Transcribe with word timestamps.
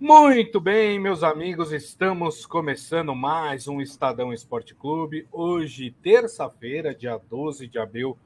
Muito 0.00 0.58
bem, 0.58 0.98
meus 0.98 1.22
amigos, 1.22 1.72
estamos 1.72 2.46
começando 2.46 3.14
mais 3.14 3.68
um 3.68 3.82
Estadão 3.82 4.32
Esporte 4.32 4.74
Clube. 4.74 5.28
Hoje, 5.30 5.94
terça-feira, 6.02 6.94
dia 6.94 7.20
12 7.28 7.66
de 7.68 7.78
abril 7.78 8.16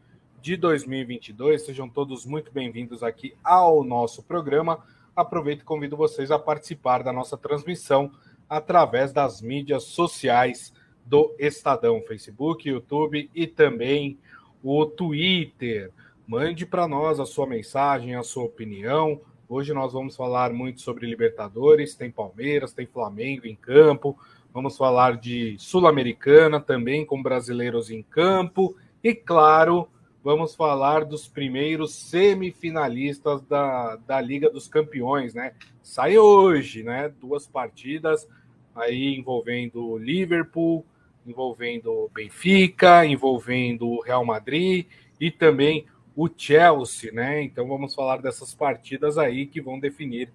de 0.40 0.56
2022. 0.56 1.62
Sejam 1.62 1.88
todos 1.88 2.24
muito 2.24 2.52
bem-vindos 2.52 3.02
aqui 3.02 3.34
ao 3.42 3.82
nosso 3.82 4.22
programa. 4.22 4.84
Aproveito 5.16 5.62
e 5.62 5.64
convido 5.64 5.96
vocês 5.96 6.30
a 6.30 6.38
participar 6.38 7.02
da 7.02 7.12
nossa 7.12 7.37
transmissão 7.37 8.13
através 8.49 9.13
das 9.13 9.43
mídias 9.43 9.83
sociais 9.83 10.72
do 11.04 11.35
Estadão, 11.41 12.01
Facebook, 12.06 12.69
YouTube 12.69 13.29
e 13.35 13.49
também 13.49 14.17
o 14.63 14.87
Twitter. 14.87 15.91
Mande 16.25 16.65
para 16.65 16.87
nós 16.87 17.19
a 17.19 17.27
sua 17.27 17.48
mensagem, 17.48 18.15
a 18.15 18.23
sua 18.23 18.45
opinião 18.45 19.20
Hoje 19.47 19.74
nós 19.74 19.92
vamos 19.92 20.16
falar 20.16 20.55
muito 20.55 20.80
sobre 20.80 21.06
Libertadores, 21.06 21.95
tem 21.95 22.10
Palmeiras, 22.10 22.73
tem 22.73 22.87
Flamengo 22.87 23.47
em 23.47 23.55
campo, 23.55 24.18
vamos 24.55 24.74
falar 24.74 25.18
de 25.18 25.55
Sul-Americana 25.59 26.59
também 26.59 27.05
com 27.05 27.23
brasileiros 27.23 27.91
em 27.91 28.02
campo 28.02 28.74
e, 29.02 29.15
claro, 29.15 29.87
vamos 30.23 30.54
falar 30.54 31.04
dos 31.04 31.28
primeiros 31.28 31.95
semifinalistas 31.95 33.42
da, 33.42 33.96
da 33.96 34.18
Liga 34.18 34.48
dos 34.48 34.66
Campeões, 34.66 35.34
né? 35.34 35.52
Sai 35.82 36.16
hoje, 36.16 36.82
né? 36.82 37.12
Duas 37.20 37.46
partidas 37.46 38.26
aí 38.74 39.15
envolvendo 39.15 39.98
Liverpool, 39.98 40.87
envolvendo 41.26 42.10
Benfica, 42.15 43.04
envolvendo 43.04 44.01
Real 44.01 44.24
Madrid 44.24 44.87
e 45.20 45.30
também 45.30 45.84
o 46.16 46.28
Chelsea, 46.34 47.12
né? 47.12 47.42
Então 47.42 47.66
vamos 47.66 47.95
falar 47.95 48.18
dessas 48.23 48.54
partidas 48.54 49.18
aí 49.18 49.46
que 49.46 49.60
vão 49.60 49.80
definir 49.80 50.32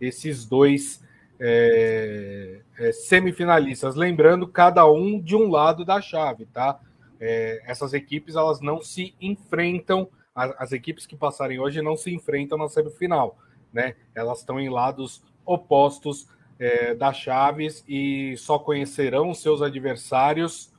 esses 0.00 0.44
dois 0.44 1.02
é, 1.40 2.60
é, 2.78 2.92
semifinalistas. 2.92 3.96
Lembrando, 3.96 4.46
cada 4.46 4.86
um 4.90 5.20
de 5.20 5.34
um 5.34 5.50
lado 5.50 5.84
da 5.84 6.00
chave, 6.00 6.46
tá? 6.46 6.78
É, 7.20 7.62
essas 7.66 7.94
equipes 7.94 8.36
elas 8.36 8.60
não 8.60 8.80
se 8.80 9.14
enfrentam, 9.20 10.08
as, 10.34 10.54
as, 10.58 10.72
equipes 10.72 11.06
que 11.06 11.16
passarem 11.16 11.58
hoje 11.58 11.80
não 11.80 11.96
se 11.96 12.12
enfrentam 12.12 12.58
na 12.58 12.68
semifinal, 12.68 13.38
né? 13.72 13.94
Elas 14.14 14.40
estão 14.40 14.60
em 14.60 14.68
lados 14.68 15.22
opostos 15.44 16.28
é, 16.58 16.94
das 16.94 17.16
chaves 17.16 17.84
e 17.88 18.36
só 18.36 18.58
conhecerão 18.58 19.32
seus 19.34 19.62
adversários 19.62 20.72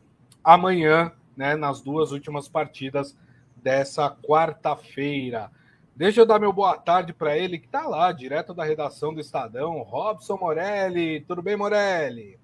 amanhã, 0.43 1.11
né? 1.35 1.55
Nas 1.55 1.81
duas 1.81 2.11
últimas 2.11 2.47
partidas 2.47 3.17
dessa 3.63 4.09
quarta-feira. 4.09 5.49
Deixa 5.95 6.21
eu 6.21 6.25
dar 6.25 6.39
meu 6.39 6.51
boa 6.51 6.77
tarde 6.77 7.13
para 7.13 7.37
ele, 7.37 7.57
que 7.57 7.67
está 7.67 7.87
lá, 7.87 8.11
direto 8.11 8.53
da 8.53 8.63
redação 8.63 9.13
do 9.13 9.21
Estadão, 9.21 9.81
Robson 9.83 10.37
Morelli. 10.37 11.21
Tudo 11.21 11.41
bem, 11.41 11.55
Morelli? 11.55 12.37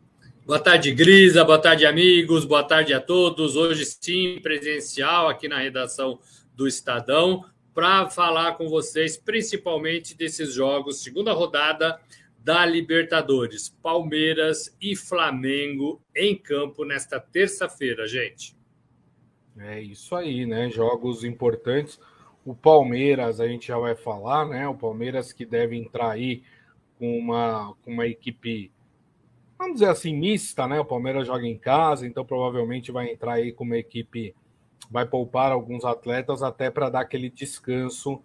Boa 0.45 0.59
tarde, 0.59 0.91
Grisa. 0.91 1.43
Boa 1.43 1.59
tarde, 1.59 1.85
amigos. 1.85 2.45
Boa 2.45 2.63
tarde 2.63 2.93
a 2.93 3.01
todos. 3.01 3.55
Hoje, 3.55 3.85
sim, 3.85 4.39
presencial 4.41 5.27
aqui 5.27 5.47
na 5.47 5.59
redação 5.59 6.19
do 6.55 6.67
Estadão, 6.67 7.43
para 7.73 8.09
falar 8.09 8.53
com 8.53 8.67
vocês 8.67 9.17
principalmente 9.17 10.15
desses 10.15 10.53
jogos, 10.53 11.03
segunda 11.03 11.33
rodada 11.33 11.99
da 12.37 12.65
Libertadores, 12.65 13.69
Palmeiras 13.81 14.75
e 14.81 14.95
Flamengo 14.95 16.01
em 16.15 16.37
campo 16.37 16.85
nesta 16.85 17.19
terça-feira, 17.19 18.07
gente. 18.07 18.58
É 19.61 19.81
isso 19.81 20.15
aí, 20.15 20.45
né? 20.45 20.69
Jogos 20.69 21.23
importantes. 21.25 21.99
O 22.45 22.55
Palmeiras, 22.55 23.41
a 23.41 23.47
gente 23.47 23.67
já 23.67 23.77
vai 23.77 23.93
falar, 23.93 24.47
né? 24.47 24.67
O 24.67 24.75
Palmeiras 24.75 25.33
que 25.33 25.45
deve 25.45 25.75
entrar 25.75 26.11
aí 26.11 26.43
com 26.97 27.17
uma, 27.17 27.75
com 27.83 27.91
uma 27.91 28.07
equipe, 28.07 28.71
vamos 29.57 29.75
dizer 29.75 29.89
assim, 29.89 30.15
mista, 30.15 30.65
né? 30.65 30.79
O 30.79 30.85
Palmeiras 30.85 31.27
joga 31.27 31.45
em 31.45 31.57
casa, 31.57 32.07
então 32.07 32.25
provavelmente 32.25 32.91
vai 32.91 33.11
entrar 33.11 33.33
aí 33.33 33.51
com 33.51 33.65
uma 33.65 33.77
equipe, 33.77 34.33
vai 34.89 35.05
poupar 35.05 35.51
alguns 35.51 35.83
atletas 35.83 36.41
até 36.41 36.71
para 36.71 36.89
dar 36.89 37.01
aquele 37.01 37.29
descanso 37.29 38.21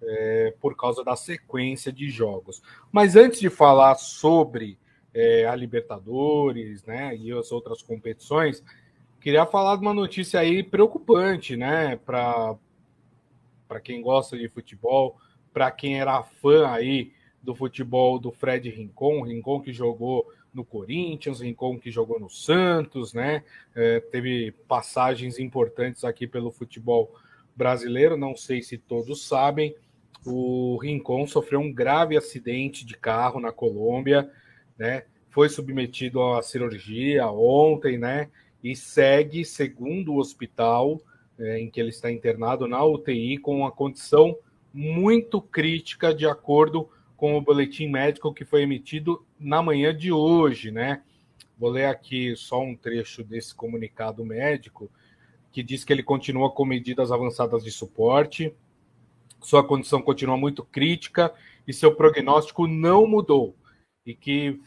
é, 0.00 0.54
por 0.60 0.76
causa 0.76 1.02
da 1.02 1.16
sequência 1.16 1.92
de 1.92 2.08
jogos. 2.08 2.62
Mas 2.92 3.16
antes 3.16 3.40
de 3.40 3.50
falar 3.50 3.96
sobre 3.96 4.78
é, 5.12 5.46
a 5.46 5.56
Libertadores, 5.56 6.84
né? 6.84 7.16
E 7.16 7.32
as 7.32 7.50
outras 7.50 7.82
competições 7.82 8.62
Queria 9.26 9.44
falar 9.44 9.74
de 9.74 9.82
uma 9.82 9.92
notícia 9.92 10.38
aí 10.38 10.62
preocupante, 10.62 11.56
né? 11.56 11.96
Para 11.96 12.56
quem 13.82 14.00
gosta 14.00 14.38
de 14.38 14.48
futebol, 14.48 15.16
para 15.52 15.68
quem 15.72 15.98
era 16.00 16.22
fã 16.22 16.68
aí 16.68 17.10
do 17.42 17.52
futebol 17.52 18.20
do 18.20 18.30
Fred 18.30 18.70
Rincon, 18.70 19.22
Rincon 19.22 19.60
que 19.60 19.72
jogou 19.72 20.32
no 20.54 20.64
Corinthians, 20.64 21.40
Rincon 21.40 21.76
que 21.76 21.90
jogou 21.90 22.20
no 22.20 22.30
Santos, 22.30 23.12
né? 23.12 23.42
É, 23.74 23.98
teve 23.98 24.52
passagens 24.68 25.40
importantes 25.40 26.04
aqui 26.04 26.28
pelo 26.28 26.52
futebol 26.52 27.12
brasileiro. 27.56 28.16
Não 28.16 28.36
sei 28.36 28.62
se 28.62 28.78
todos 28.78 29.26
sabem, 29.26 29.74
o 30.24 30.78
Rincon 30.80 31.26
sofreu 31.26 31.58
um 31.58 31.72
grave 31.72 32.16
acidente 32.16 32.86
de 32.86 32.96
carro 32.96 33.40
na 33.40 33.50
Colômbia, 33.50 34.30
né? 34.78 35.02
Foi 35.30 35.48
submetido 35.48 36.22
à 36.22 36.42
cirurgia 36.42 37.26
ontem, 37.26 37.98
né? 37.98 38.30
E 38.70 38.74
segue, 38.74 39.44
segundo 39.44 40.12
o 40.12 40.18
hospital 40.18 41.00
é, 41.38 41.60
em 41.60 41.70
que 41.70 41.78
ele 41.78 41.90
está 41.90 42.10
internado, 42.10 42.66
na 42.66 42.84
UTI, 42.84 43.38
com 43.38 43.58
uma 43.58 43.70
condição 43.70 44.36
muito 44.74 45.40
crítica, 45.40 46.12
de 46.12 46.26
acordo 46.26 46.88
com 47.16 47.36
o 47.36 47.40
boletim 47.40 47.86
médico 47.86 48.34
que 48.34 48.44
foi 48.44 48.62
emitido 48.62 49.24
na 49.38 49.62
manhã 49.62 49.94
de 49.94 50.10
hoje, 50.10 50.72
né? 50.72 51.02
Vou 51.56 51.70
ler 51.70 51.84
aqui 51.84 52.34
só 52.34 52.60
um 52.60 52.74
trecho 52.74 53.22
desse 53.22 53.54
comunicado 53.54 54.24
médico, 54.24 54.90
que 55.52 55.62
diz 55.62 55.84
que 55.84 55.92
ele 55.92 56.02
continua 56.02 56.50
com 56.50 56.64
medidas 56.64 57.12
avançadas 57.12 57.62
de 57.62 57.70
suporte, 57.70 58.52
sua 59.40 59.62
condição 59.62 60.02
continua 60.02 60.36
muito 60.36 60.64
crítica 60.64 61.32
e 61.68 61.72
seu 61.72 61.94
prognóstico 61.94 62.66
não 62.66 63.06
mudou, 63.06 63.54
e 64.04 64.12
que 64.12 64.60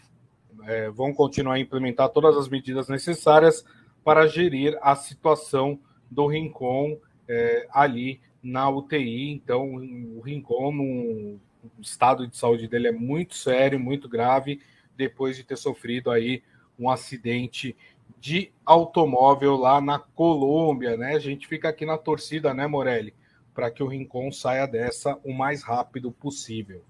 é, 0.64 0.90
vão 0.90 1.14
continuar 1.14 1.56
a 1.56 1.60
implementar 1.60 2.08
todas 2.10 2.38
as 2.38 2.48
medidas 2.48 2.88
necessárias 2.88 3.66
para 4.04 4.28
gerir 4.28 4.78
a 4.82 4.96
situação 4.96 5.80
do 6.10 6.28
Rincon 6.28 6.98
é, 7.28 7.68
ali 7.72 8.22
na 8.42 8.70
UTI. 8.70 9.32
Então, 9.32 9.76
o 9.76 10.22
Rincon, 10.22 10.72
no, 10.72 11.40
o 11.78 11.82
estado 11.82 12.28
de 12.28 12.38
saúde 12.38 12.68
dele 12.68 12.88
é 12.88 12.92
muito 12.92 13.36
sério, 13.36 13.80
muito 13.80 14.08
grave, 14.08 14.62
depois 14.96 15.36
de 15.36 15.44
ter 15.44 15.58
sofrido 15.58 16.10
aí 16.10 16.42
um 16.78 16.90
acidente 16.90 17.76
de 18.20 18.52
automóvel 18.66 19.56
lá 19.56 19.80
na 19.80 20.00
Colômbia, 20.00 20.98
né? 20.98 21.16
A 21.16 21.20
gente 21.20 21.48
fica 21.48 21.70
aqui 21.70 21.86
na 21.86 21.98
torcida, 21.98 22.54
né, 22.54 22.68
Morelli, 22.68 23.14
para 23.54 23.70
que 23.72 23.84
o 23.84 23.88
Rincon 23.88 24.32
saia 24.32 24.66
dessa 24.66 25.18
o 25.24 25.34
mais 25.34 25.64
rápido 25.64 26.12
possível. 26.12 26.84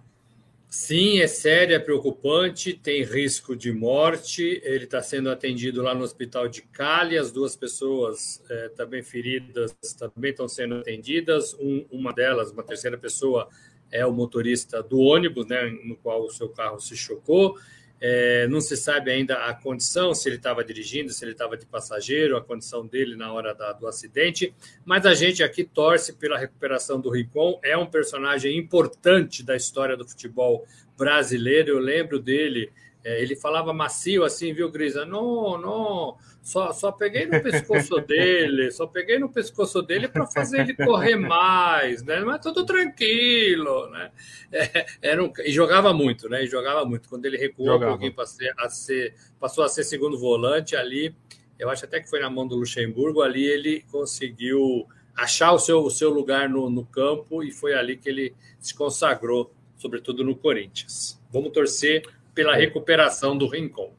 Sim, 0.71 1.19
é 1.19 1.25
sério, 1.25 1.75
é 1.75 1.79
preocupante, 1.79 2.75
tem 2.75 3.03
risco 3.03 3.55
de 3.55 3.71
morte. 3.71 4.61
Ele 4.63 4.83
está 4.83 5.01
sendo 5.01 5.31
atendido 5.31 5.81
lá 5.81 5.95
no 5.95 6.03
hospital 6.03 6.47
de 6.47 6.61
Cali. 6.61 7.17
As 7.17 7.31
duas 7.31 7.55
pessoas 7.55 8.39
é, 8.47 8.69
também 8.69 9.01
feridas 9.01 9.75
também 9.97 10.29
estão 10.29 10.47
sendo 10.47 10.75
atendidas. 10.75 11.55
Um, 11.55 11.87
uma 11.89 12.13
delas, 12.13 12.51
uma 12.51 12.61
terceira 12.61 12.99
pessoa, 12.99 13.49
é 13.91 14.05
o 14.05 14.13
motorista 14.13 14.83
do 14.83 14.99
ônibus, 14.99 15.47
né, 15.47 15.67
no 15.83 15.97
qual 15.97 16.23
o 16.23 16.29
seu 16.29 16.47
carro 16.49 16.79
se 16.79 16.95
chocou. 16.95 17.57
É, 18.01 18.47
não 18.47 18.61
se 18.61 18.77
sabe 18.77 19.11
ainda 19.11 19.35
a 19.45 19.53
condição, 19.53 20.13
se 20.13 20.29
ele 20.29 20.37
estava 20.37 20.63
dirigindo, 20.63 21.11
se 21.11 21.23
ele 21.23 21.33
estava 21.33 21.57
de 21.57 21.65
passageiro, 21.65 22.37
a 22.37 22.41
condição 22.41 22.85
dele 22.85 23.15
na 23.15 23.33
hora 23.33 23.53
da, 23.53 23.73
do 23.73 23.87
acidente. 23.87 24.53
Mas 24.85 25.05
a 25.05 25.13
gente 25.13 25.43
aqui 25.43 25.63
torce 25.63 26.13
pela 26.13 26.37
recuperação 26.37 26.99
do 26.99 27.09
Rincon. 27.09 27.59
É 27.63 27.77
um 27.77 27.85
personagem 27.85 28.57
importante 28.57 29.43
da 29.43 29.55
história 29.55 29.97
do 29.97 30.07
futebol 30.07 30.65
brasileiro. 30.97 31.69
Eu 31.69 31.79
lembro 31.79 32.19
dele 32.19 32.71
é, 33.03 33.21
ele 33.21 33.35
falava 33.35 33.73
macio 33.73 34.23
assim, 34.23 34.53
viu, 34.53 34.69
Grisa? 34.69 35.05
Não, 35.05 35.57
não, 35.57 36.17
só, 36.41 36.73
só 36.73 36.91
peguei 36.91 37.25
no 37.25 37.41
pescoço 37.41 37.95
dele, 38.05 38.71
só 38.71 38.85
peguei 38.85 39.17
no 39.17 39.29
pescoço 39.29 39.81
dele 39.81 40.07
para 40.07 40.27
fazer 40.27 40.61
ele 40.61 40.75
correr 40.75 41.15
mais, 41.15 42.03
né? 42.03 42.19
Mas 42.19 42.41
tudo 42.41 42.65
tranquilo, 42.65 43.89
né? 43.89 44.11
É, 44.51 44.85
era 45.01 45.23
um, 45.23 45.31
e 45.45 45.51
jogava 45.51 45.93
muito, 45.93 46.27
né? 46.27 46.43
E 46.43 46.47
jogava 46.47 46.83
muito. 46.83 47.07
Quando 47.07 47.25
ele 47.25 47.37
recuou 47.37 47.69
jogava. 47.69 47.91
um 47.91 47.93
pouquinho 47.93 48.13
para 48.13 48.25
ser, 48.25 48.53
a 48.57 48.69
ser, 48.69 49.15
passou 49.39 49.63
a 49.63 49.69
ser 49.69 49.83
segundo 49.85 50.19
volante 50.19 50.75
ali, 50.75 51.15
eu 51.57 51.69
acho 51.69 51.85
até 51.85 52.01
que 52.01 52.09
foi 52.09 52.19
na 52.19 52.29
mão 52.29 52.47
do 52.47 52.55
Luxemburgo, 52.55 53.21
ali 53.21 53.45
ele 53.45 53.85
conseguiu 53.91 54.87
achar 55.15 55.51
o 55.51 55.59
seu, 55.59 55.83
o 55.83 55.89
seu 55.89 56.09
lugar 56.09 56.49
no, 56.49 56.69
no 56.69 56.85
campo 56.85 57.43
e 57.43 57.51
foi 57.51 57.73
ali 57.73 57.95
que 57.97 58.09
ele 58.09 58.33
se 58.59 58.73
consagrou, 58.73 59.53
sobretudo 59.77 60.23
no 60.23 60.35
Corinthians. 60.35 61.21
Vamos 61.31 61.51
torcer 61.51 62.03
pela 62.39 62.55
recuperação 62.55 63.37
do 63.37 63.49
Rincon. 63.49 63.91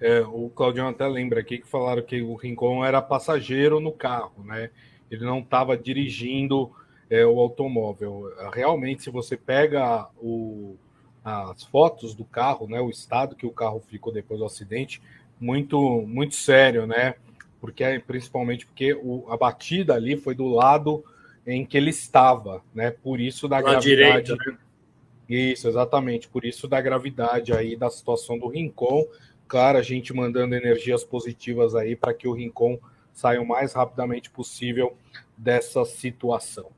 É, 0.00 0.20
o 0.20 0.48
Claudião 0.48 0.86
até 0.86 1.08
lembra 1.08 1.40
aqui 1.40 1.58
que 1.58 1.66
falaram 1.66 2.02
que 2.02 2.22
o 2.22 2.36
Rincon 2.36 2.84
era 2.84 3.02
passageiro 3.02 3.80
no 3.80 3.90
carro, 3.90 4.44
né? 4.44 4.70
Ele 5.10 5.24
não 5.24 5.40
estava 5.40 5.76
dirigindo 5.76 6.70
é, 7.10 7.26
o 7.26 7.40
automóvel. 7.40 8.32
Realmente, 8.52 9.02
se 9.02 9.10
você 9.10 9.36
pega 9.36 10.06
o, 10.18 10.76
as 11.24 11.64
fotos 11.64 12.14
do 12.14 12.24
carro, 12.24 12.68
né? 12.68 12.80
O 12.80 12.90
estado 12.90 13.34
que 13.34 13.46
o 13.46 13.50
carro 13.50 13.80
ficou 13.80 14.12
depois 14.12 14.38
do 14.38 14.46
acidente, 14.46 15.02
muito, 15.40 15.80
muito 16.02 16.36
sério, 16.36 16.86
né? 16.86 17.16
Porque 17.60 18.00
principalmente 18.06 18.66
porque 18.66 18.94
o, 18.94 19.26
a 19.28 19.36
batida 19.36 19.94
ali 19.94 20.16
foi 20.16 20.36
do 20.36 20.46
lado 20.46 21.04
em 21.44 21.66
que 21.66 21.76
ele 21.76 21.90
estava, 21.90 22.62
né? 22.72 22.92
Por 22.92 23.18
isso 23.18 23.48
da 23.48 23.60
gravidade. 23.60 23.84
Direito, 23.84 24.36
né? 24.36 24.58
Isso, 25.28 25.68
exatamente. 25.68 26.28
Por 26.28 26.44
isso 26.44 26.66
da 26.66 26.80
gravidade 26.80 27.52
aí 27.52 27.76
da 27.76 27.90
situação 27.90 28.38
do 28.38 28.48
Rincon. 28.48 29.06
Claro, 29.46 29.78
a 29.78 29.82
gente 29.82 30.14
mandando 30.14 30.54
energias 30.54 31.04
positivas 31.04 31.74
aí 31.74 31.94
para 31.94 32.14
que 32.14 32.26
o 32.26 32.32
Rincon 32.32 32.78
saia 33.12 33.40
o 33.40 33.46
mais 33.46 33.72
rapidamente 33.72 34.30
possível 34.30 34.96
dessa 35.36 35.84
situação. 35.84 36.70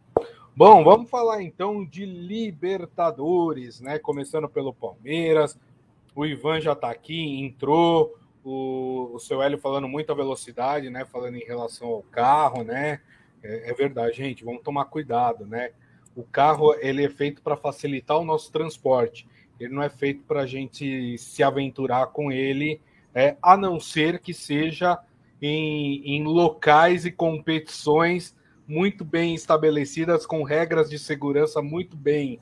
Bom, 0.56 0.82
vamos 0.82 1.08
falar 1.08 1.42
então 1.42 1.84
de 1.84 2.04
Libertadores, 2.04 3.80
né? 3.80 3.98
Começando 3.98 4.48
pelo 4.48 4.74
Palmeiras. 4.74 5.58
O 6.14 6.26
Ivan 6.26 6.60
já 6.60 6.72
está 6.72 6.90
aqui, 6.90 7.40
entrou. 7.40 8.16
O, 8.42 9.10
o 9.14 9.18
seu 9.18 9.42
Hélio 9.42 9.58
falando 9.58 9.86
muita 9.86 10.14
velocidade, 10.14 10.90
né? 10.90 11.04
Falando 11.04 11.36
em 11.36 11.44
relação 11.44 11.88
ao 11.88 12.02
carro, 12.02 12.64
né? 12.64 13.00
É, 13.42 13.70
é 13.70 13.74
verdade, 13.74 14.16
gente. 14.16 14.44
Vamos 14.44 14.62
tomar 14.62 14.86
cuidado, 14.86 15.46
né? 15.46 15.70
O 16.14 16.22
carro 16.22 16.74
ele 16.80 17.04
é 17.04 17.08
feito 17.08 17.40
para 17.42 17.56
facilitar 17.56 18.18
o 18.18 18.24
nosso 18.24 18.50
transporte. 18.50 19.26
Ele 19.58 19.74
não 19.74 19.82
é 19.82 19.88
feito 19.88 20.22
para 20.24 20.42
a 20.42 20.46
gente 20.46 21.16
se 21.18 21.42
aventurar 21.42 22.06
com 22.08 22.32
ele, 22.32 22.80
é, 23.14 23.36
a 23.42 23.56
não 23.56 23.78
ser 23.78 24.20
que 24.20 24.32
seja 24.32 24.98
em, 25.40 26.16
em 26.16 26.24
locais 26.24 27.04
e 27.04 27.10
competições 27.10 28.34
muito 28.66 29.04
bem 29.04 29.34
estabelecidas, 29.34 30.24
com 30.24 30.42
regras 30.42 30.88
de 30.88 30.98
segurança 30.98 31.60
muito 31.60 31.96
bem 31.96 32.38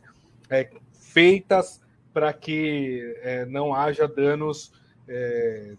é, 0.50 0.68
feitas 0.92 1.80
para 2.12 2.32
que 2.32 3.16
é, 3.22 3.46
não 3.46 3.74
haja 3.74 4.06
danos 4.06 4.72
é, 5.08 5.74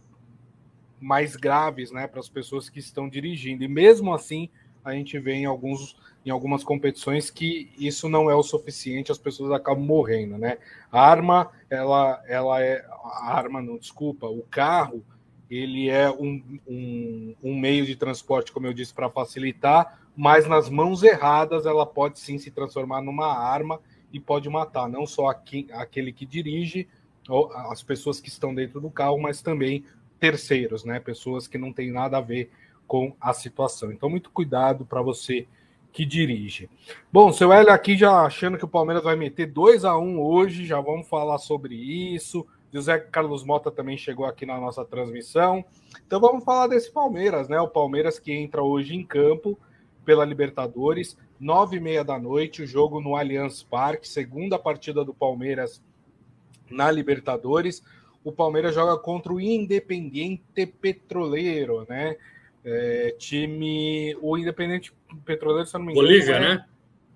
mais 0.99 1.35
graves 1.35 1.91
né, 1.91 2.07
para 2.07 2.19
as 2.19 2.29
pessoas 2.29 2.69
que 2.69 2.79
estão 2.79 3.07
dirigindo. 3.07 3.63
E 3.63 3.67
mesmo 3.67 4.13
assim, 4.13 4.49
a 4.83 4.93
gente 4.93 5.17
vê 5.19 5.33
em, 5.33 5.45
alguns, 5.45 5.95
em 6.25 6.29
algumas 6.29 6.63
competições 6.63 7.29
que 7.29 7.71
isso 7.77 8.07
não 8.07 8.29
é 8.29 8.35
o 8.35 8.43
suficiente, 8.43 9.11
as 9.11 9.17
pessoas 9.17 9.51
acabam 9.51 9.85
morrendo. 9.85 10.37
Né? 10.37 10.57
A 10.91 11.01
arma, 11.01 11.51
ela, 11.69 12.23
ela 12.27 12.61
é. 12.61 12.85
A 13.03 13.33
arma, 13.33 13.61
não, 13.61 13.77
desculpa, 13.77 14.27
o 14.27 14.43
carro 14.49 15.03
ele 15.49 15.89
é 15.89 16.09
um, 16.11 16.59
um, 16.67 17.35
um 17.43 17.59
meio 17.59 17.85
de 17.85 17.95
transporte, 17.95 18.51
como 18.51 18.67
eu 18.67 18.73
disse, 18.73 18.93
para 18.93 19.09
facilitar, 19.09 19.99
mas 20.15 20.47
nas 20.47 20.69
mãos 20.69 21.01
erradas 21.01 21.65
ela 21.65 21.85
pode 21.85 22.19
sim 22.19 22.37
se 22.37 22.51
transformar 22.51 23.01
numa 23.01 23.35
arma 23.35 23.79
e 24.13 24.19
pode 24.19 24.47
matar 24.47 24.87
não 24.87 25.07
só 25.07 25.27
aqui, 25.27 25.67
aquele 25.71 26.13
que 26.13 26.25
dirige, 26.25 26.87
ou 27.27 27.51
as 27.53 27.81
pessoas 27.81 28.19
que 28.19 28.29
estão 28.29 28.53
dentro 28.53 28.79
do 28.79 28.91
carro, 28.91 29.19
mas 29.19 29.41
também 29.41 29.83
terceiros, 30.19 30.83
né? 30.83 30.99
Pessoas 30.99 31.47
que 31.47 31.57
não 31.57 31.71
têm 31.71 31.91
nada 31.91 32.17
a 32.17 32.21
ver 32.21 32.51
com 32.89 33.13
a 33.21 33.33
situação. 33.33 33.91
Então, 33.91 34.09
muito 34.09 34.31
cuidado 34.31 34.83
para 34.83 34.99
você 34.99 35.47
que 35.93 36.03
dirige. 36.03 36.67
Bom, 37.13 37.31
seu 37.31 37.53
Hélio 37.53 37.71
aqui 37.71 37.95
já 37.95 38.23
achando 38.23 38.57
que 38.57 38.65
o 38.65 38.69
Palmeiras 38.69 39.03
vai 39.03 39.15
meter 39.15 39.45
2 39.45 39.85
a 39.85 39.95
1 39.95 40.19
hoje, 40.19 40.65
já 40.65 40.81
vamos 40.81 41.07
falar 41.07 41.37
sobre 41.37 41.75
isso. 41.75 42.45
José 42.73 42.97
Carlos 42.97 43.43
Mota 43.43 43.69
também 43.69 43.95
chegou 43.95 44.25
aqui 44.25 44.43
na 44.43 44.59
nossa 44.59 44.83
transmissão. 44.83 45.63
Então 46.05 46.19
vamos 46.19 46.43
falar 46.43 46.65
desse 46.65 46.91
Palmeiras, 46.91 47.47
né? 47.47 47.59
O 47.61 47.67
Palmeiras 47.67 48.17
que 48.17 48.31
entra 48.31 48.63
hoje 48.63 48.95
em 48.95 49.03
campo 49.03 49.57
pela 50.03 50.25
Libertadores, 50.25 51.15
nove 51.39 51.77
e 51.77 51.79
meia 51.79 52.03
da 52.03 52.17
noite, 52.17 52.63
o 52.63 52.67
jogo 52.67 52.99
no 52.99 53.15
Allianz 53.15 53.61
Parque, 53.61 54.07
segunda 54.07 54.57
partida 54.57 55.05
do 55.05 55.13
Palmeiras 55.13 55.79
na 56.71 56.89
Libertadores. 56.89 57.83
O 58.23 58.31
Palmeiras 58.31 58.73
joga 58.73 58.97
contra 58.97 59.31
o 59.31 59.39
Independiente 59.39 60.65
Petroleiro, 60.81 61.85
né? 61.87 62.15
É, 62.71 63.15
time. 63.17 64.15
O 64.21 64.37
Independente 64.37 64.93
Petroleiro, 65.25 65.67
se 65.67 65.73
não 65.73 65.85
me 65.85 65.93
engano. 65.93 66.07
Bolívia, 66.07 66.35
é 66.35 66.39
né? 66.39 66.65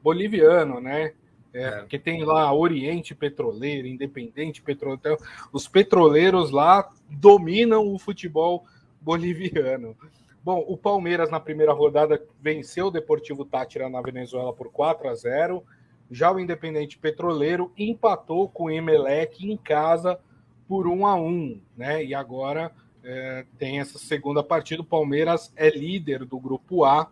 Boliviano, 0.01 0.81
né? 0.81 1.13
É, 1.53 1.63
é, 1.63 1.71
porque 1.79 2.00
tem 2.00 2.25
lá 2.25 2.51
Oriente 2.51 3.13
Petroleiro, 3.13 3.88
Independente 3.88 4.61
Petroleiro. 4.61 5.00
Então, 5.00 5.17
os 5.51 5.67
petroleiros 5.67 6.50
lá 6.50 6.89
dominam 7.09 7.94
o 7.94 8.00
futebol 8.00 8.65
boliviano. 9.00 9.95
Bom, 10.44 10.65
o 10.67 10.75
Palmeiras 10.75 11.29
na 11.29 11.39
primeira 11.39 11.71
rodada 11.71 12.21
venceu 12.41 12.88
o 12.88 12.91
Deportivo 12.91 13.45
Tátira 13.45 13.88
na 13.88 14.01
Venezuela 14.01 14.51
por 14.51 14.71
4 14.71 15.07
a 15.07 15.15
0. 15.15 15.63
Já 16.11 16.31
o 16.31 16.39
Independente 16.39 16.97
Petroleiro 16.97 17.71
empatou 17.77 18.50
com 18.50 18.65
o 18.65 18.71
Emelec 18.71 19.50
em 19.50 19.55
casa 19.55 20.19
por 20.67 20.88
1 20.88 21.05
a 21.05 21.15
1, 21.15 21.61
né? 21.77 22.03
E 22.03 22.13
agora 22.15 22.71
é, 23.03 23.45
tem 23.57 23.79
essa 23.79 23.97
segunda 23.97 24.44
partida. 24.44 24.81
O 24.81 24.85
Palmeiras 24.85 25.51
é 25.55 25.69
líder 25.69 26.25
do 26.25 26.39
grupo 26.39 26.85
A, 26.85 27.11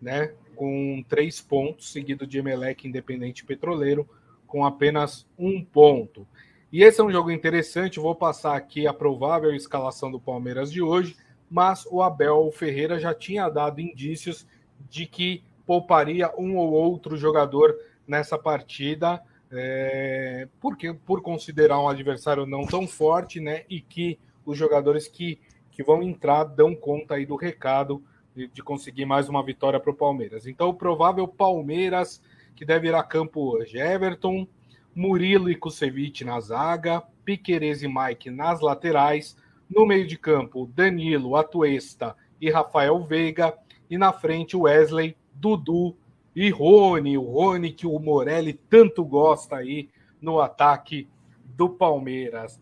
né? 0.00 0.32
com 0.54 1.04
três 1.08 1.40
pontos, 1.40 1.90
seguido 1.90 2.26
de 2.26 2.38
Emelec 2.38 2.86
Independente 2.86 3.44
Petroleiro, 3.44 4.08
com 4.46 4.64
apenas 4.64 5.26
um 5.38 5.62
ponto. 5.64 6.26
E 6.72 6.82
esse 6.82 7.00
é 7.00 7.04
um 7.04 7.10
jogo 7.10 7.30
interessante, 7.30 8.00
vou 8.00 8.14
passar 8.14 8.56
aqui 8.56 8.86
a 8.86 8.92
provável 8.92 9.54
escalação 9.54 10.10
do 10.10 10.20
Palmeiras 10.20 10.72
de 10.72 10.80
hoje, 10.82 11.16
mas 11.50 11.86
o 11.90 12.02
Abel 12.02 12.50
Ferreira 12.52 12.98
já 12.98 13.14
tinha 13.14 13.48
dado 13.48 13.80
indícios 13.80 14.46
de 14.90 15.06
que 15.06 15.42
pouparia 15.66 16.32
um 16.38 16.56
ou 16.56 16.72
outro 16.72 17.16
jogador 17.16 17.76
nessa 18.06 18.38
partida, 18.38 19.22
é, 19.50 20.48
porque 20.60 20.92
por 20.92 21.22
considerar 21.22 21.80
um 21.80 21.88
adversário 21.88 22.44
não 22.46 22.66
tão 22.66 22.86
forte, 22.86 23.40
né, 23.40 23.64
e 23.68 23.80
que 23.80 24.18
os 24.44 24.56
jogadores 24.56 25.08
que, 25.08 25.40
que 25.70 25.82
vão 25.82 26.02
entrar 26.02 26.44
dão 26.44 26.74
conta 26.74 27.14
aí 27.14 27.26
do 27.26 27.36
recado 27.36 28.02
de, 28.34 28.48
de 28.48 28.62
conseguir 28.62 29.04
mais 29.04 29.28
uma 29.28 29.44
vitória 29.44 29.78
para 29.78 29.90
o 29.90 29.96
Palmeiras. 29.96 30.46
Então, 30.46 30.68
o 30.68 30.74
provável 30.74 31.26
Palmeiras 31.26 32.20
que 32.54 32.64
deve 32.64 32.88
ir 32.88 32.94
a 32.94 33.02
campo 33.02 33.40
hoje: 33.40 33.78
Everton, 33.78 34.46
Murilo 34.94 35.50
e 35.50 35.56
Kusevich 35.56 36.24
na 36.24 36.38
zaga, 36.40 37.02
Piquerez 37.24 37.82
e 37.82 37.88
Mike 37.88 38.30
nas 38.30 38.60
laterais, 38.60 39.36
no 39.68 39.86
meio 39.86 40.06
de 40.06 40.16
campo, 40.16 40.70
Danilo, 40.74 41.36
Atuesta 41.36 42.16
e 42.40 42.50
Rafael 42.50 43.02
Veiga, 43.04 43.56
e 43.88 43.98
na 43.98 44.12
frente, 44.12 44.56
Wesley, 44.56 45.16
Dudu 45.32 45.96
e 46.34 46.50
Rony, 46.50 47.16
o 47.16 47.22
Rony 47.22 47.72
que 47.72 47.86
o 47.86 47.98
Morelli 47.98 48.52
tanto 48.52 49.04
gosta 49.04 49.56
aí 49.56 49.88
no 50.20 50.40
ataque 50.40 51.08
do 51.44 51.68
Palmeiras. 51.68 52.60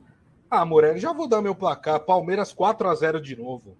Ah, 0.54 0.66
Morelli, 0.66 1.00
já 1.00 1.14
vou 1.14 1.26
dar 1.26 1.40
meu 1.40 1.54
placar. 1.54 1.98
Palmeiras 2.00 2.52
4 2.52 2.86
a 2.86 2.94
0 2.94 3.22
de 3.22 3.34
novo. 3.34 3.74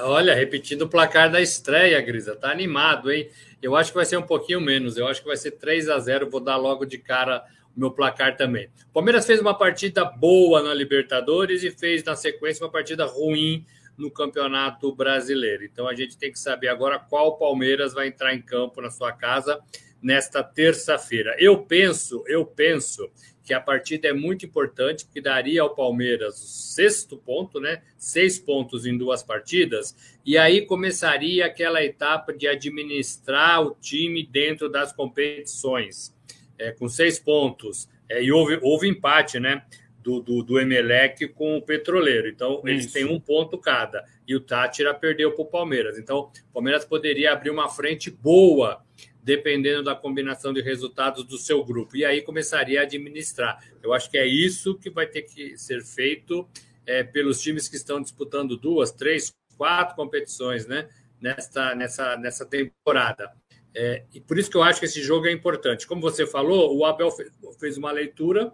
Olha, 0.00 0.34
repetindo 0.34 0.82
o 0.82 0.88
placar 0.88 1.32
da 1.32 1.40
estreia, 1.40 1.98
Grisa. 2.02 2.36
Tá 2.36 2.50
animado, 2.50 3.10
hein? 3.10 3.30
Eu 3.62 3.74
acho 3.74 3.90
que 3.90 3.96
vai 3.96 4.04
ser 4.04 4.18
um 4.18 4.22
pouquinho 4.22 4.60
menos. 4.60 4.98
Eu 4.98 5.08
acho 5.08 5.22
que 5.22 5.26
vai 5.26 5.38
ser 5.38 5.52
3 5.52 5.88
a 5.88 5.98
0 5.98 6.28
Vou 6.28 6.40
dar 6.40 6.58
logo 6.58 6.84
de 6.84 6.98
cara 6.98 7.42
o 7.74 7.80
meu 7.80 7.90
placar 7.90 8.36
também. 8.36 8.68
O 8.90 8.92
Palmeiras 8.92 9.24
fez 9.24 9.40
uma 9.40 9.56
partida 9.56 10.04
boa 10.04 10.62
na 10.62 10.74
Libertadores 10.74 11.62
e 11.62 11.70
fez, 11.70 12.04
na 12.04 12.14
sequência, 12.14 12.62
uma 12.62 12.70
partida 12.70 13.06
ruim 13.06 13.64
no 13.96 14.10
Campeonato 14.10 14.94
Brasileiro. 14.94 15.64
Então 15.64 15.88
a 15.88 15.94
gente 15.94 16.18
tem 16.18 16.30
que 16.30 16.38
saber 16.38 16.68
agora 16.68 16.98
qual 16.98 17.38
Palmeiras 17.38 17.94
vai 17.94 18.08
entrar 18.08 18.34
em 18.34 18.42
campo 18.42 18.82
na 18.82 18.90
sua 18.90 19.10
casa 19.10 19.58
nesta 20.02 20.42
terça-feira. 20.42 21.34
Eu 21.38 21.62
penso, 21.64 22.22
eu 22.26 22.44
penso 22.44 23.10
que 23.50 23.54
a 23.54 23.60
partida 23.60 24.06
é 24.06 24.12
muito 24.12 24.46
importante, 24.46 25.04
porque 25.04 25.20
daria 25.20 25.62
ao 25.62 25.74
Palmeiras 25.74 26.40
o 26.40 26.46
sexto 26.46 27.16
ponto, 27.16 27.58
né? 27.58 27.82
Seis 27.98 28.38
pontos 28.38 28.86
em 28.86 28.96
duas 28.96 29.24
partidas, 29.24 29.96
e 30.24 30.38
aí 30.38 30.64
começaria 30.64 31.46
aquela 31.46 31.84
etapa 31.84 32.32
de 32.32 32.46
administrar 32.46 33.60
o 33.60 33.74
time 33.80 34.24
dentro 34.24 34.68
das 34.68 34.92
competições, 34.92 36.14
é, 36.56 36.70
com 36.70 36.88
seis 36.88 37.18
pontos. 37.18 37.88
É, 38.08 38.22
e 38.22 38.30
houve, 38.30 38.60
houve 38.62 38.86
empate, 38.86 39.40
né? 39.40 39.64
Do, 39.98 40.20
do, 40.20 40.44
do 40.44 40.60
Emelec 40.60 41.26
com 41.30 41.56
o 41.56 41.62
Petroleiro. 41.62 42.28
Então, 42.28 42.58
Isso. 42.58 42.68
eles 42.68 42.92
têm 42.92 43.04
um 43.04 43.18
ponto 43.18 43.58
cada. 43.58 44.04
E 44.28 44.36
o 44.36 44.40
Tátira 44.40 44.94
perdeu 44.94 45.32
para 45.32 45.42
o 45.42 45.46
Palmeiras. 45.46 45.98
Então, 45.98 46.30
o 46.50 46.52
Palmeiras 46.54 46.84
poderia 46.84 47.32
abrir 47.32 47.50
uma 47.50 47.68
frente 47.68 48.12
boa 48.12 48.80
dependendo 49.22 49.84
da 49.84 49.94
combinação 49.94 50.52
de 50.52 50.60
resultados 50.60 51.24
do 51.24 51.36
seu 51.36 51.64
grupo. 51.64 51.96
E 51.96 52.04
aí 52.04 52.22
começaria 52.22 52.80
a 52.80 52.84
administrar. 52.84 53.62
Eu 53.82 53.92
acho 53.92 54.10
que 54.10 54.16
é 54.16 54.26
isso 54.26 54.74
que 54.76 54.90
vai 54.90 55.06
ter 55.06 55.22
que 55.22 55.56
ser 55.58 55.82
feito 55.82 56.48
é, 56.86 57.02
pelos 57.02 57.40
times 57.40 57.68
que 57.68 57.76
estão 57.76 58.00
disputando 58.00 58.56
duas, 58.56 58.90
três, 58.90 59.34
quatro 59.56 59.94
competições 59.94 60.66
né, 60.66 60.88
nessa, 61.20 61.74
nessa, 61.74 62.16
nessa 62.16 62.46
temporada. 62.46 63.30
É, 63.74 64.04
e 64.12 64.20
por 64.20 64.38
isso 64.38 64.50
que 64.50 64.56
eu 64.56 64.62
acho 64.62 64.80
que 64.80 64.86
esse 64.86 65.02
jogo 65.02 65.26
é 65.26 65.32
importante. 65.32 65.86
Como 65.86 66.00
você 66.00 66.26
falou, 66.26 66.76
o 66.76 66.84
Abel 66.84 67.10
fez 67.58 67.76
uma 67.76 67.92
leitura 67.92 68.52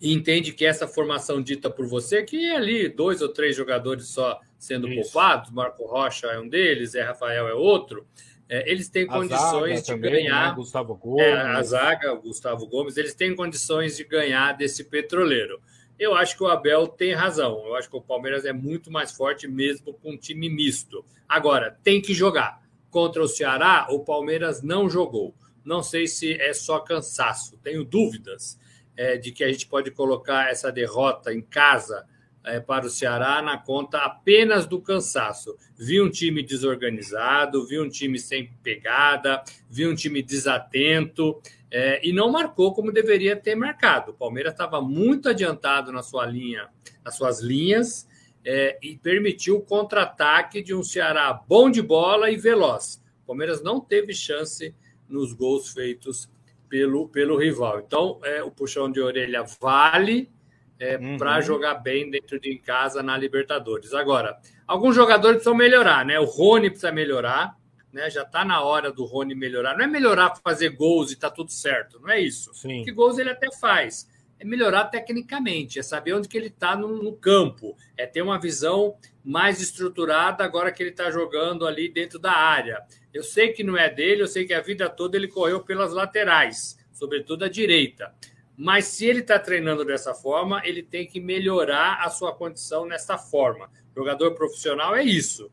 e 0.00 0.12
entende 0.12 0.52
que 0.52 0.66
essa 0.66 0.86
formação 0.86 1.42
dita 1.42 1.70
por 1.70 1.86
você, 1.86 2.22
que 2.22 2.44
é 2.44 2.56
ali 2.56 2.88
dois 2.88 3.22
ou 3.22 3.28
três 3.28 3.56
jogadores 3.56 4.08
só 4.08 4.40
sendo 4.58 4.88
isso. 4.88 5.12
poupados, 5.12 5.50
Marco 5.50 5.86
Rocha 5.86 6.26
é 6.26 6.38
um 6.38 6.48
deles, 6.48 6.94
é 6.94 7.02
Rafael 7.02 7.48
é 7.48 7.54
outro, 7.54 8.06
é, 8.48 8.70
eles 8.70 8.88
têm 8.88 9.04
a 9.04 9.06
condições 9.06 9.82
de 9.82 9.86
também, 9.86 10.10
né? 10.10 10.16
ganhar. 10.18 10.48
Né? 10.50 10.54
Gustavo 10.54 10.94
Gomes. 10.94 11.24
É, 11.24 11.32
a 11.32 11.62
zaga, 11.62 12.12
o 12.12 12.22
Gustavo 12.22 12.66
Gomes, 12.66 12.96
eles 12.96 13.14
têm 13.14 13.34
condições 13.34 13.96
de 13.96 14.04
ganhar 14.04 14.52
desse 14.52 14.84
petroleiro. 14.84 15.60
Eu 15.98 16.14
acho 16.14 16.36
que 16.36 16.42
o 16.42 16.48
Abel 16.48 16.88
tem 16.88 17.14
razão. 17.14 17.64
Eu 17.66 17.76
acho 17.76 17.88
que 17.88 17.96
o 17.96 18.02
Palmeiras 18.02 18.44
é 18.44 18.52
muito 18.52 18.90
mais 18.90 19.12
forte 19.12 19.46
mesmo 19.46 19.94
com 19.94 20.12
um 20.12 20.16
time 20.16 20.48
misto. 20.48 21.04
Agora, 21.28 21.78
tem 21.82 22.00
que 22.00 22.12
jogar. 22.12 22.62
Contra 22.90 23.22
o 23.22 23.28
Ceará, 23.28 23.86
o 23.90 24.00
Palmeiras 24.00 24.62
não 24.62 24.88
jogou. 24.88 25.34
Não 25.64 25.82
sei 25.82 26.06
se 26.06 26.34
é 26.34 26.52
só 26.52 26.80
cansaço. 26.80 27.56
Tenho 27.62 27.84
dúvidas 27.84 28.58
é, 28.96 29.16
de 29.16 29.32
que 29.32 29.42
a 29.42 29.50
gente 29.50 29.66
pode 29.66 29.90
colocar 29.90 30.50
essa 30.50 30.70
derrota 30.70 31.32
em 31.32 31.40
casa 31.40 32.04
é, 32.44 32.60
para 32.60 32.86
o 32.86 32.90
Ceará 32.90 33.40
na 33.40 33.56
conta 33.56 33.98
apenas 33.98 34.66
do 34.66 34.80
cansaço. 34.80 35.56
Vi 35.76 36.00
um 36.00 36.10
time 36.10 36.42
desorganizado, 36.42 37.66
vi 37.66 37.80
um 37.80 37.88
time 37.88 38.18
sem 38.18 38.52
pegada, 38.62 39.42
vi 39.68 39.86
um 39.86 39.94
time 39.94 40.22
desatento 40.22 41.40
é, 41.70 42.06
e 42.06 42.12
não 42.12 42.30
marcou 42.30 42.74
como 42.74 42.92
deveria 42.92 43.34
ter 43.34 43.54
marcado. 43.54 44.12
O 44.12 44.14
Palmeiras 44.14 44.52
estava 44.52 44.80
muito 44.80 45.28
adiantado 45.28 45.90
na 45.90 46.02
sua 46.02 46.26
linha, 46.26 46.68
nas 47.04 47.16
suas 47.16 47.40
linhas 47.40 48.06
é, 48.44 48.78
e 48.82 48.96
permitiu 48.96 49.56
o 49.56 49.62
contra-ataque 49.62 50.62
de 50.62 50.74
um 50.74 50.82
Ceará 50.82 51.32
bom 51.32 51.70
de 51.70 51.80
bola 51.80 52.30
e 52.30 52.36
veloz. 52.36 53.02
O 53.22 53.26
Palmeiras 53.26 53.62
não 53.62 53.80
teve 53.80 54.12
chance 54.12 54.74
nos 55.08 55.32
gols 55.32 55.72
feitos 55.72 56.28
pelo, 56.68 57.08
pelo 57.08 57.38
rival. 57.38 57.80
Então, 57.80 58.20
é, 58.22 58.42
o 58.42 58.50
puxão 58.50 58.90
de 58.90 59.00
orelha 59.00 59.44
vale 59.60 60.30
é, 60.78 60.96
uhum. 60.96 61.16
para 61.16 61.40
jogar 61.40 61.74
bem 61.74 62.10
dentro 62.10 62.38
de 62.38 62.56
casa 62.58 63.02
na 63.02 63.16
Libertadores. 63.16 63.94
Agora, 63.94 64.36
alguns 64.66 64.94
jogadores 64.94 65.36
precisam 65.36 65.54
melhorar, 65.54 66.04
né? 66.04 66.18
O 66.18 66.24
Rony 66.24 66.70
precisa 66.70 66.92
melhorar, 66.92 67.56
né? 67.92 68.10
Já 68.10 68.22
está 68.22 68.44
na 68.44 68.60
hora 68.62 68.92
do 68.92 69.04
Rony 69.04 69.34
melhorar. 69.34 69.76
Não 69.76 69.84
é 69.84 69.88
melhorar 69.88 70.30
para 70.30 70.42
fazer 70.42 70.70
gols 70.70 71.12
e 71.12 71.16
tá 71.16 71.30
tudo 71.30 71.52
certo, 71.52 72.00
não 72.00 72.10
é 72.10 72.20
isso. 72.20 72.52
Sim. 72.54 72.82
Que 72.82 72.92
gols 72.92 73.18
ele 73.18 73.30
até 73.30 73.50
faz. 73.52 74.12
É 74.38 74.44
melhorar 74.44 74.86
tecnicamente, 74.86 75.78
é 75.78 75.82
saber 75.82 76.12
onde 76.12 76.28
que 76.28 76.36
ele 76.36 76.48
está 76.48 76.74
no, 76.74 77.02
no, 77.02 77.12
campo, 77.16 77.76
é 77.96 78.04
ter 78.04 78.20
uma 78.20 78.38
visão 78.38 78.96
mais 79.24 79.60
estruturada 79.60 80.44
agora 80.44 80.72
que 80.72 80.82
ele 80.82 80.90
está 80.90 81.08
jogando 81.08 81.66
ali 81.66 81.88
dentro 81.88 82.18
da 82.18 82.32
área. 82.32 82.82
Eu 83.12 83.22
sei 83.22 83.52
que 83.52 83.62
não 83.62 83.78
é 83.78 83.88
dele, 83.88 84.22
eu 84.22 84.26
sei 84.26 84.44
que 84.44 84.52
a 84.52 84.60
vida 84.60 84.90
toda 84.90 85.16
ele 85.16 85.28
correu 85.28 85.60
pelas 85.60 85.92
laterais, 85.92 86.76
sobretudo 86.92 87.44
a 87.44 87.48
direita. 87.48 88.12
Mas 88.56 88.86
se 88.86 89.06
ele 89.06 89.20
está 89.20 89.38
treinando 89.38 89.84
dessa 89.84 90.14
forma, 90.14 90.62
ele 90.64 90.82
tem 90.82 91.06
que 91.06 91.20
melhorar 91.20 92.00
a 92.04 92.10
sua 92.10 92.32
condição 92.34 92.86
nessa 92.86 93.18
forma. 93.18 93.68
Jogador 93.96 94.34
profissional 94.34 94.94
é 94.94 95.02
isso. 95.02 95.50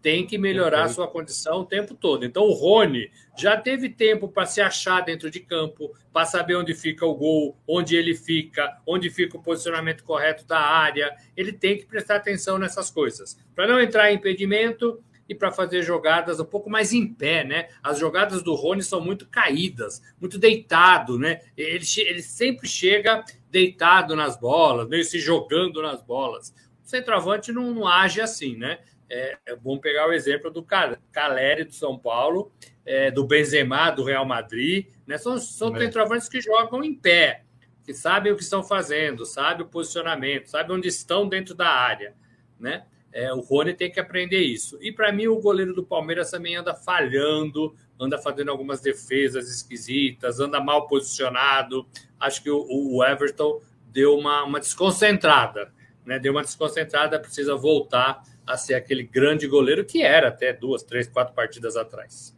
Tem 0.00 0.26
que 0.26 0.38
melhorar 0.38 0.84
a 0.84 0.88
sua 0.88 1.06
condição 1.06 1.60
o 1.60 1.66
tempo 1.66 1.94
todo. 1.94 2.24
Então, 2.24 2.44
o 2.44 2.54
Rony 2.54 3.10
já 3.36 3.58
teve 3.58 3.90
tempo 3.90 4.28
para 4.28 4.46
se 4.46 4.58
achar 4.58 5.02
dentro 5.02 5.30
de 5.30 5.40
campo, 5.40 5.94
para 6.10 6.24
saber 6.24 6.56
onde 6.56 6.74
fica 6.74 7.04
o 7.04 7.14
gol, 7.14 7.58
onde 7.68 7.94
ele 7.96 8.14
fica, 8.14 8.80
onde 8.86 9.10
fica 9.10 9.36
o 9.36 9.42
posicionamento 9.42 10.02
correto 10.02 10.46
da 10.46 10.58
área. 10.58 11.14
Ele 11.36 11.52
tem 11.52 11.76
que 11.76 11.84
prestar 11.84 12.16
atenção 12.16 12.58
nessas 12.58 12.90
coisas. 12.90 13.38
Para 13.54 13.66
não 13.66 13.78
entrar 13.78 14.10
em 14.10 14.16
impedimento, 14.16 15.04
e 15.30 15.34
para 15.34 15.52
fazer 15.52 15.82
jogadas 15.82 16.40
um 16.40 16.44
pouco 16.44 16.68
mais 16.68 16.92
em 16.92 17.06
pé, 17.06 17.44
né? 17.44 17.68
As 17.80 18.00
jogadas 18.00 18.42
do 18.42 18.52
Rony 18.56 18.82
são 18.82 19.00
muito 19.00 19.28
caídas, 19.28 20.02
muito 20.20 20.36
deitado, 20.36 21.16
né? 21.16 21.40
Ele, 21.56 21.84
ele 21.98 22.20
sempre 22.20 22.66
chega 22.66 23.24
deitado 23.48 24.16
nas 24.16 24.36
bolas, 24.36 24.88
meio 24.88 25.04
se 25.04 25.20
jogando 25.20 25.80
nas 25.80 26.02
bolas. 26.02 26.52
O 26.84 26.88
centroavante 26.88 27.52
não, 27.52 27.72
não 27.72 27.86
age 27.86 28.20
assim, 28.20 28.56
né? 28.56 28.80
É, 29.08 29.38
é, 29.46 29.54
bom 29.54 29.78
pegar 29.78 30.08
o 30.08 30.12
exemplo 30.12 30.50
do 30.50 30.64
Caleri 30.64 31.62
do 31.62 31.74
São 31.74 31.96
Paulo, 31.96 32.50
é, 32.84 33.08
do 33.12 33.24
Benzema 33.24 33.92
do 33.92 34.02
Real 34.02 34.26
Madrid, 34.26 34.88
né? 35.06 35.16
São, 35.16 35.38
são 35.38 35.76
é. 35.76 35.78
centroavantes 35.78 36.28
que 36.28 36.40
jogam 36.40 36.82
em 36.82 36.92
pé, 36.92 37.44
que 37.84 37.94
sabem 37.94 38.32
o 38.32 38.36
que 38.36 38.42
estão 38.42 38.64
fazendo, 38.64 39.24
sabem 39.24 39.64
o 39.64 39.68
posicionamento, 39.68 40.48
sabem 40.48 40.76
onde 40.76 40.88
estão 40.88 41.28
dentro 41.28 41.54
da 41.54 41.68
área, 41.68 42.16
né? 42.58 42.84
É, 43.12 43.32
o 43.32 43.40
Rony 43.40 43.74
tem 43.74 43.90
que 43.90 43.98
aprender 43.98 44.40
isso. 44.40 44.78
E 44.80 44.92
para 44.92 45.12
mim, 45.12 45.26
o 45.26 45.40
goleiro 45.40 45.74
do 45.74 45.84
Palmeiras 45.84 46.30
também 46.30 46.54
anda 46.54 46.74
falhando, 46.74 47.74
anda 47.98 48.18
fazendo 48.18 48.50
algumas 48.50 48.80
defesas 48.80 49.48
esquisitas, 49.48 50.38
anda 50.38 50.60
mal 50.60 50.86
posicionado. 50.86 51.86
Acho 52.18 52.42
que 52.42 52.50
o, 52.50 52.64
o 52.68 53.04
Everton 53.04 53.60
deu 53.92 54.16
uma, 54.16 54.44
uma 54.44 54.60
desconcentrada, 54.60 55.72
né? 56.06 56.18
Deu 56.18 56.32
uma 56.32 56.42
desconcentrada, 56.42 57.18
precisa 57.18 57.56
voltar 57.56 58.22
a 58.46 58.56
ser 58.56 58.74
aquele 58.74 59.02
grande 59.02 59.46
goleiro 59.48 59.84
que 59.84 60.02
era 60.02 60.28
até 60.28 60.52
duas, 60.52 60.82
três, 60.82 61.08
quatro 61.08 61.34
partidas 61.34 61.76
atrás. 61.76 62.36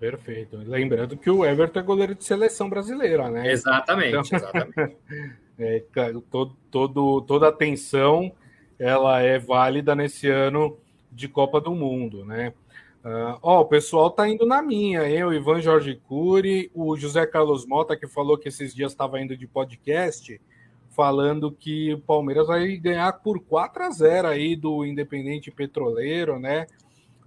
Perfeito. 0.00 0.56
Lembrando 0.56 1.16
que 1.16 1.30
o 1.30 1.44
Everton 1.44 1.78
é 1.78 1.82
goleiro 1.82 2.14
de 2.16 2.24
seleção 2.24 2.68
brasileira, 2.68 3.30
né? 3.30 3.52
Exatamente, 3.52 4.08
então, 4.08 4.22
exatamente. 4.36 4.96
é, 5.56 5.84
todo, 6.28 6.56
todo, 6.70 7.22
toda 7.22 7.48
atenção 7.48 8.32
ela 8.82 9.20
é 9.20 9.38
válida 9.38 9.94
nesse 9.94 10.28
ano 10.28 10.76
de 11.10 11.28
Copa 11.28 11.60
do 11.60 11.72
Mundo, 11.72 12.24
né? 12.24 12.52
Uh, 13.04 13.38
ó, 13.40 13.60
o 13.60 13.64
pessoal 13.64 14.10
tá 14.10 14.28
indo 14.28 14.44
na 14.44 14.60
minha, 14.60 15.08
eu, 15.08 15.32
Ivan 15.32 15.60
Jorge 15.60 16.00
Cury, 16.08 16.68
o 16.74 16.96
José 16.96 17.24
Carlos 17.26 17.64
Mota, 17.64 17.96
que 17.96 18.08
falou 18.08 18.36
que 18.36 18.48
esses 18.48 18.74
dias 18.74 18.90
estava 18.90 19.20
indo 19.20 19.36
de 19.36 19.46
podcast, 19.46 20.40
falando 20.90 21.52
que 21.52 21.94
o 21.94 22.00
Palmeiras 22.00 22.48
vai 22.48 22.76
ganhar 22.76 23.12
por 23.12 23.40
4 23.40 23.84
a 23.84 23.90
0 23.90 24.28
aí 24.28 24.56
do 24.56 24.84
Independente 24.84 25.50
Petroleiro, 25.50 26.40
né? 26.40 26.66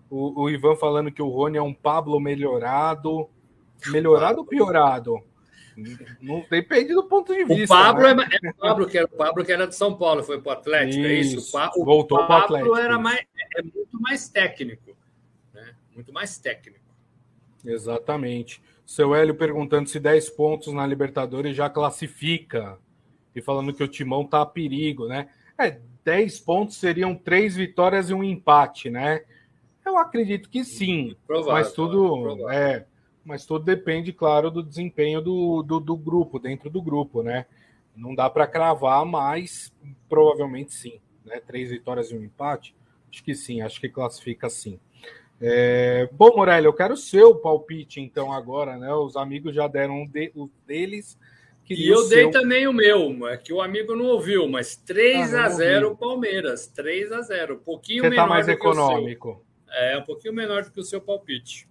O, 0.09 0.43
o 0.43 0.49
Ivan 0.49 0.75
falando 0.75 1.11
que 1.11 1.21
o 1.21 1.29
Rony 1.29 1.57
é 1.57 1.61
um 1.61 1.73
Pablo 1.73 2.19
melhorado. 2.19 3.29
Melhorado 3.87 4.39
ou 4.39 4.45
piorado? 4.45 5.21
Não 6.21 6.45
depende 6.49 6.93
do 6.93 7.03
ponto 7.03 7.33
de 7.33 7.43
vista. 7.43 7.63
O 7.63 7.67
Pablo, 7.67 8.13
né? 8.13 8.27
é, 8.31 8.47
é, 8.47 8.49
o 8.49 8.55
Pablo, 8.55 8.87
que 8.87 8.97
era, 8.97 9.05
o 9.05 9.09
Pablo 9.09 9.45
que 9.45 9.51
era 9.51 9.67
de 9.67 9.75
São 9.75 9.97
Paulo, 9.97 10.23
foi 10.23 10.39
para 10.39 10.49
o 10.49 10.53
Atlético, 10.53 11.05
isso, 11.05 11.35
é 11.35 11.39
isso? 11.39 11.57
O, 11.75 11.85
Voltou 11.85 12.25
para 12.25 12.35
o 12.35 12.43
Atlético. 12.43 12.77
era 12.77 12.97
mais, 12.97 13.25
é 13.57 13.61
muito 13.61 13.99
mais 13.99 14.29
técnico. 14.29 14.95
Né? 15.53 15.75
Muito 15.93 16.13
mais 16.13 16.37
técnico. 16.37 16.85
Exatamente. 17.63 18.61
Seu 18.85 19.15
Hélio 19.15 19.35
perguntando 19.35 19.89
se 19.89 19.99
10 19.99 20.29
pontos 20.31 20.71
na 20.73 20.85
Libertadores 20.85 21.55
já 21.55 21.69
classifica. 21.69 22.77
E 23.35 23.41
falando 23.41 23.73
que 23.73 23.83
o 23.83 23.87
Timão 23.87 24.25
tá 24.25 24.41
a 24.41 24.45
perigo, 24.45 25.07
né? 25.07 25.27
É, 25.57 25.79
10 26.05 26.39
pontos 26.41 26.77
seriam 26.77 27.15
três 27.15 27.55
vitórias 27.55 28.09
e 28.09 28.13
um 28.13 28.23
empate, 28.23 28.89
né? 28.89 29.23
Eu 29.85 29.97
acredito 29.97 30.49
que 30.49 30.63
sim. 30.63 31.15
Provável, 31.27 31.53
mas 31.53 31.73
tudo. 31.73 32.21
Provável. 32.21 32.49
É, 32.49 32.85
mas 33.25 33.45
tudo 33.45 33.65
depende, 33.65 34.13
claro, 34.13 34.51
do 34.51 34.61
desempenho 34.61 35.19
do, 35.19 35.63
do, 35.63 35.79
do 35.79 35.97
grupo, 35.97 36.37
dentro 36.37 36.69
do 36.69 36.81
grupo, 36.81 37.23
né? 37.23 37.47
Não 37.95 38.13
dá 38.13 38.29
para 38.29 38.45
cravar, 38.45 39.03
mas 39.03 39.73
provavelmente 40.07 40.73
sim. 40.73 40.99
Né? 41.25 41.41
Três 41.45 41.71
vitórias 41.71 42.11
e 42.11 42.15
um 42.15 42.23
empate? 42.23 42.75
Acho 43.11 43.23
que 43.23 43.33
sim, 43.33 43.61
acho 43.61 43.81
que 43.81 43.89
classifica 43.89 44.47
sim. 44.47 44.79
É... 45.41 46.07
Bom, 46.11 46.35
Morelli, 46.35 46.67
eu 46.67 46.73
quero 46.73 46.93
o 46.93 46.97
seu 46.97 47.35
palpite, 47.35 47.99
então, 47.99 48.31
agora, 48.31 48.77
né? 48.77 48.93
Os 48.93 49.15
amigos 49.15 49.55
já 49.55 49.67
deram 49.67 50.01
um 50.01 50.07
de... 50.07 50.31
o 50.35 50.49
deles. 50.67 51.17
E 51.67 51.89
eu 51.89 52.07
dei 52.07 52.29
também 52.29 52.67
o 52.67 52.73
meu, 52.73 53.27
é 53.27 53.37
que 53.37 53.51
o 53.51 53.59
amigo 53.59 53.95
não 53.95 54.05
ouviu, 54.05 54.47
mas 54.47 54.75
3 54.75 55.33
ah, 55.33 55.45
a 55.45 55.49
0 55.49 55.97
Palmeiras. 55.97 56.67
3 56.67 57.11
a 57.11 57.21
0 57.21 57.55
Um 57.55 57.57
pouquinho 57.57 58.03
Você 58.03 58.09
tá 58.09 58.11
menor. 58.11 58.23
Tá 58.23 58.29
mais 58.29 58.47
econômico. 58.47 59.43
É, 59.71 59.97
um 59.97 60.03
pouquinho 60.03 60.33
menor 60.33 60.63
do 60.63 60.71
que 60.71 60.79
o 60.79 60.83
seu 60.83 61.01
palpite. 61.01 61.67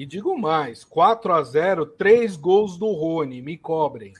E 0.00 0.06
digo 0.06 0.34
mais: 0.34 0.82
4 0.82 1.30
a 1.30 1.42
0 1.42 1.84
três 1.84 2.34
gols 2.34 2.78
do 2.78 2.90
Rony. 2.90 3.42
Me 3.42 3.58
cobrem. 3.58 4.14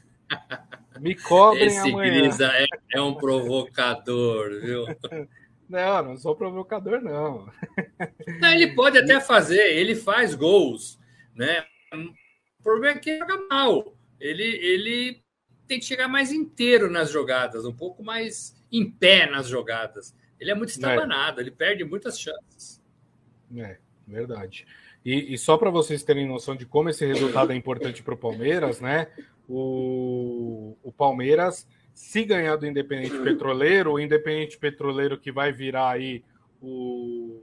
Me 1.00 1.14
cobrem 1.14 1.68
Esse 1.68 1.88
amanhã. 1.88 2.20
Grisa 2.20 2.52
é, 2.52 2.66
é 2.92 3.00
um 3.00 3.14
provocador, 3.14 4.60
viu? 4.60 4.84
Não, 5.66 6.02
não 6.02 6.16
sou 6.16 6.34
provocador, 6.34 7.00
não. 7.00 7.46
não. 8.40 8.52
Ele 8.52 8.74
pode 8.74 8.98
até 8.98 9.20
fazer, 9.20 9.72
ele 9.72 9.94
faz 9.94 10.34
gols, 10.34 10.98
né? 11.32 11.64
O 11.94 12.62
problema 12.64 12.98
é 12.98 13.00
que 13.00 13.08
ele 13.08 13.20
joga 13.20 13.46
mal. 13.48 13.96
Ele, 14.18 14.42
ele 14.42 15.22
tem 15.68 15.78
que 15.78 15.84
chegar 15.84 16.08
mais 16.08 16.32
inteiro 16.32 16.90
nas 16.90 17.12
jogadas, 17.12 17.64
um 17.64 17.72
pouco 17.72 18.02
mais 18.02 18.60
em 18.72 18.90
pé 18.90 19.30
nas 19.30 19.46
jogadas. 19.46 20.12
Ele 20.40 20.50
é 20.50 20.54
muito 20.56 20.70
estabanado, 20.70 21.38
é. 21.38 21.44
ele 21.44 21.52
perde 21.52 21.84
muitas 21.84 22.18
chances. 22.18 22.82
É, 23.56 23.78
verdade. 24.08 24.66
E, 25.04 25.34
e 25.34 25.38
só 25.38 25.56
para 25.56 25.70
vocês 25.70 26.02
terem 26.02 26.26
noção 26.26 26.54
de 26.54 26.66
como 26.66 26.90
esse 26.90 27.06
resultado 27.06 27.52
é 27.52 27.56
importante 27.56 28.02
para 28.02 28.14
o 28.14 28.18
Palmeiras, 28.18 28.80
né? 28.80 29.08
O, 29.48 30.76
o 30.82 30.92
Palmeiras, 30.92 31.66
se 31.94 32.24
ganhar 32.24 32.56
do 32.56 32.66
Independente 32.66 33.18
Petroleiro, 33.18 33.92
o 33.92 34.00
Independente 34.00 34.58
Petroleiro 34.58 35.18
que 35.18 35.32
vai 35.32 35.52
virar 35.52 35.90
aí 35.90 36.22
o, 36.60 37.42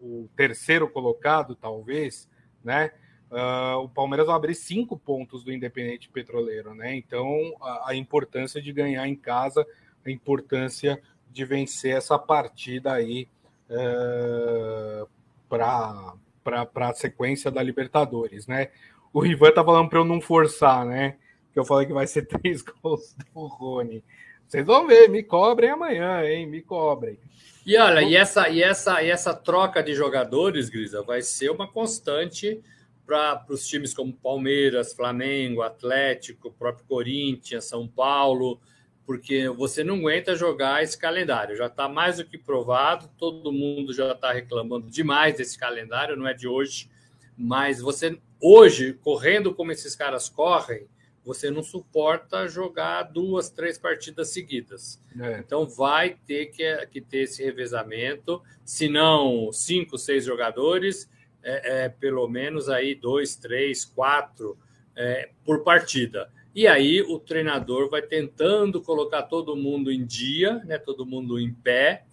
o 0.00 0.28
terceiro 0.36 0.88
colocado, 0.88 1.54
talvez, 1.54 2.28
né? 2.62 2.92
Uh, 3.30 3.78
o 3.78 3.88
Palmeiras 3.88 4.26
vai 4.26 4.36
abrir 4.36 4.54
cinco 4.54 4.96
pontos 4.96 5.42
do 5.42 5.50
Independente 5.50 6.08
Petroleiro, 6.08 6.74
né? 6.74 6.94
Então, 6.94 7.26
a, 7.62 7.90
a 7.90 7.94
importância 7.94 8.60
de 8.60 8.72
ganhar 8.72 9.08
em 9.08 9.16
casa, 9.16 9.66
a 10.04 10.10
importância 10.10 11.02
de 11.30 11.44
vencer 11.44 11.96
essa 11.96 12.18
partida 12.18 12.92
aí 12.92 13.26
uh, 13.70 15.02
ah, 15.02 15.06
para 15.48 16.14
para 16.42 16.68
a 16.88 16.94
sequência 16.94 17.50
da 17.50 17.62
Libertadores, 17.62 18.46
né? 18.46 18.70
O 19.12 19.24
Ivan 19.24 19.52
tá 19.52 19.64
falando 19.64 19.88
para 19.88 19.98
eu 19.98 20.04
não 20.04 20.20
forçar, 20.20 20.86
né? 20.86 21.16
Que 21.52 21.58
eu 21.58 21.64
falei 21.64 21.86
que 21.86 21.92
vai 21.92 22.06
ser 22.06 22.22
três 22.28 22.62
gols 22.62 23.14
do 23.34 23.46
Rony. 23.46 24.02
Vocês 24.46 24.66
vão 24.66 24.86
ver, 24.86 25.08
me 25.08 25.22
cobrem 25.22 25.70
amanhã, 25.70 26.22
hein? 26.24 26.46
Me 26.46 26.60
cobrem. 26.60 27.18
E 27.64 27.76
olha, 27.76 28.02
e 28.02 28.16
essa, 28.16 28.48
e 28.48 28.62
essa, 28.62 29.02
e 29.02 29.08
essa 29.08 29.32
troca 29.32 29.82
de 29.82 29.94
jogadores, 29.94 30.68
Grisa, 30.68 31.02
vai 31.02 31.22
ser 31.22 31.50
uma 31.50 31.66
constante 31.66 32.60
para 33.06 33.44
os 33.48 33.66
times 33.66 33.94
como 33.94 34.12
Palmeiras, 34.12 34.92
Flamengo, 34.92 35.62
Atlético, 35.62 36.50
próprio 36.50 36.84
Corinthians, 36.86 37.64
São 37.64 37.86
Paulo, 37.86 38.60
porque 39.06 39.48
você 39.48 39.82
não 39.82 39.96
aguenta 39.96 40.36
jogar 40.36 40.82
esse 40.82 40.96
calendário. 40.96 41.56
Já 41.56 41.66
está 41.66 41.88
mais 41.88 42.18
do 42.18 42.24
que 42.24 42.38
provado, 42.38 43.10
todo 43.18 43.52
mundo 43.52 43.92
já 43.92 44.12
está 44.12 44.32
reclamando 44.32 44.88
demais 44.88 45.36
desse 45.36 45.58
calendário, 45.58 46.16
não 46.16 46.26
é 46.26 46.34
de 46.34 46.46
hoje, 46.46 46.90
mas 47.36 47.80
você 47.80 48.18
hoje, 48.40 48.92
correndo 48.94 49.54
como 49.54 49.72
esses 49.72 49.94
caras 49.94 50.28
correm, 50.28 50.86
você 51.24 51.50
não 51.50 51.62
suporta 51.62 52.48
jogar 52.48 53.04
duas, 53.04 53.48
três 53.48 53.78
partidas 53.78 54.30
seguidas. 54.30 55.00
É. 55.20 55.38
Então 55.38 55.66
vai 55.66 56.16
ter 56.26 56.46
que, 56.46 56.86
que, 56.86 57.00
ter 57.00 57.22
esse 57.22 57.44
revezamento, 57.44 58.42
se 58.64 58.88
não 58.88 59.52
cinco, 59.52 59.96
seis 59.96 60.24
jogadores, 60.24 61.08
é, 61.42 61.84
é, 61.84 61.88
pelo 61.88 62.26
menos 62.28 62.68
aí 62.68 62.94
dois, 62.94 63.36
três, 63.36 63.84
quatro 63.84 64.58
é, 64.96 65.30
por 65.44 65.62
partida. 65.62 66.30
E 66.54 66.66
aí 66.66 67.00
o 67.00 67.18
treinador 67.18 67.88
vai 67.88 68.02
tentando 68.02 68.80
colocar 68.82 69.22
todo 69.22 69.56
mundo 69.56 69.90
em 69.90 70.04
dia, 70.04 70.62
né, 70.64 70.78
todo 70.78 71.06
mundo 71.06 71.38
em 71.38 71.52
pé, 71.52 72.04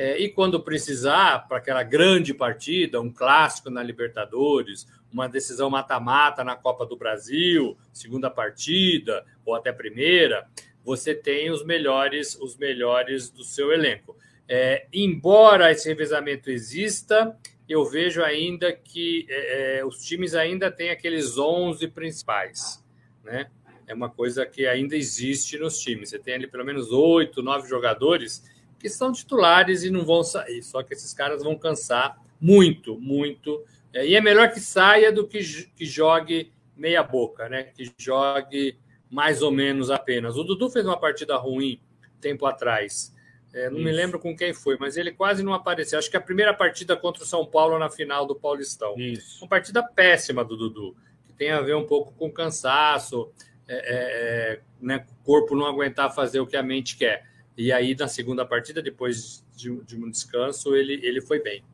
é, 0.00 0.16
e 0.16 0.28
quando 0.28 0.62
precisar, 0.62 1.48
para 1.48 1.58
aquela 1.58 1.82
grande 1.82 2.32
partida, 2.32 3.00
um 3.00 3.12
clássico 3.12 3.68
na 3.68 3.82
Libertadores, 3.82 4.86
uma 5.12 5.28
decisão 5.28 5.68
mata-mata 5.68 6.44
na 6.44 6.54
Copa 6.54 6.86
do 6.86 6.96
Brasil, 6.96 7.76
segunda 7.92 8.30
partida 8.30 9.26
ou 9.44 9.56
até 9.56 9.72
primeira, 9.72 10.46
você 10.84 11.16
tem 11.16 11.50
os 11.50 11.64
melhores, 11.64 12.36
os 12.36 12.56
melhores 12.56 13.28
do 13.28 13.42
seu 13.42 13.72
elenco. 13.72 14.16
É, 14.48 14.86
embora 14.92 15.72
esse 15.72 15.88
revezamento 15.88 16.48
exista, 16.48 17.36
eu 17.68 17.84
vejo 17.84 18.22
ainda 18.22 18.72
que 18.72 19.26
é, 19.28 19.78
é 19.78 19.84
os 19.84 19.98
times 19.98 20.32
ainda 20.32 20.70
têm 20.70 20.90
aqueles 20.90 21.36
11 21.36 21.88
principais, 21.88 22.84
né? 23.24 23.50
É 23.88 23.94
uma 23.94 24.08
coisa 24.08 24.46
que 24.46 24.66
ainda 24.66 24.96
existe 24.96 25.58
nos 25.58 25.80
times. 25.80 26.10
Você 26.10 26.18
tem 26.18 26.34
ali 26.34 26.46
pelo 26.46 26.64
menos 26.64 26.92
oito, 26.92 27.42
nove 27.42 27.68
jogadores 27.68 28.44
que 28.78 28.88
são 28.88 29.10
titulares 29.10 29.82
e 29.82 29.90
não 29.90 30.04
vão 30.04 30.22
sair. 30.22 30.62
Só 30.62 30.82
que 30.82 30.94
esses 30.94 31.12
caras 31.12 31.42
vão 31.42 31.58
cansar 31.58 32.16
muito, 32.40 33.00
muito 33.00 33.64
é, 33.92 34.06
e 34.06 34.14
é 34.14 34.20
melhor 34.20 34.50
que 34.52 34.60
saia 34.60 35.10
do 35.10 35.26
que, 35.26 35.40
que 35.74 35.84
jogue 35.84 36.52
meia 36.76 37.02
boca, 37.02 37.48
né? 37.48 37.64
Que 37.64 37.90
jogue 37.98 38.78
mais 39.10 39.42
ou 39.42 39.50
menos 39.50 39.90
apenas. 39.90 40.36
O 40.36 40.44
Dudu 40.44 40.70
fez 40.70 40.84
uma 40.84 40.98
partida 40.98 41.36
ruim 41.36 41.80
tempo 42.20 42.46
atrás. 42.46 43.14
É, 43.52 43.70
não 43.70 43.78
Isso. 43.78 43.84
me 43.84 43.92
lembro 43.92 44.18
com 44.18 44.36
quem 44.36 44.52
foi, 44.52 44.76
mas 44.78 44.96
ele 44.96 45.10
quase 45.10 45.42
não 45.42 45.54
apareceu. 45.54 45.98
Acho 45.98 46.10
que 46.10 46.16
a 46.16 46.20
primeira 46.20 46.52
partida 46.52 46.96
contra 46.96 47.22
o 47.22 47.26
São 47.26 47.46
Paulo 47.46 47.78
na 47.78 47.88
final 47.88 48.26
do 48.26 48.36
Paulistão. 48.36 48.94
Isso. 48.98 49.42
Uma 49.42 49.48
partida 49.48 49.82
péssima 49.82 50.44
do 50.44 50.56
Dudu, 50.56 50.94
que 51.26 51.32
tem 51.32 51.50
a 51.50 51.60
ver 51.62 51.74
um 51.74 51.86
pouco 51.86 52.12
com 52.12 52.30
cansaço, 52.30 53.32
é, 53.68 54.56
é 54.56 54.60
né, 54.80 55.04
o 55.10 55.24
corpo 55.24 55.54
não 55.54 55.66
aguentar 55.66 56.14
fazer 56.14 56.40
o 56.40 56.46
que 56.46 56.56
a 56.56 56.62
mente 56.62 56.96
quer. 56.96 57.26
E 57.56 57.72
aí, 57.72 57.94
na 57.94 58.06
segunda 58.06 58.46
partida, 58.46 58.80
depois 58.80 59.44
de, 59.56 59.82
de 59.84 59.96
um 59.96 60.08
descanso, 60.08 60.74
ele, 60.76 60.94
ele 61.04 61.20
foi 61.20 61.42
bem. 61.42 61.64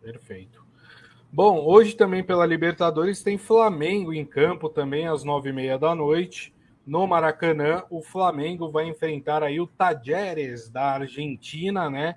Perfeito. 0.00 0.64
Bom, 1.32 1.64
hoje 1.66 1.96
também 1.96 2.22
pela 2.22 2.46
Libertadores 2.46 3.20
tem 3.20 3.36
Flamengo 3.36 4.12
em 4.12 4.24
campo 4.24 4.68
também 4.68 5.08
às 5.08 5.24
nove 5.24 5.50
e 5.50 5.52
meia 5.52 5.76
da 5.76 5.92
noite. 5.92 6.54
No 6.86 7.06
Maracanã, 7.08 7.82
o 7.90 8.02
Flamengo 8.02 8.70
vai 8.70 8.86
enfrentar 8.86 9.42
aí 9.42 9.58
o 9.58 9.66
Tajeres 9.66 10.68
da 10.68 10.92
Argentina, 10.92 11.90
né? 11.90 12.14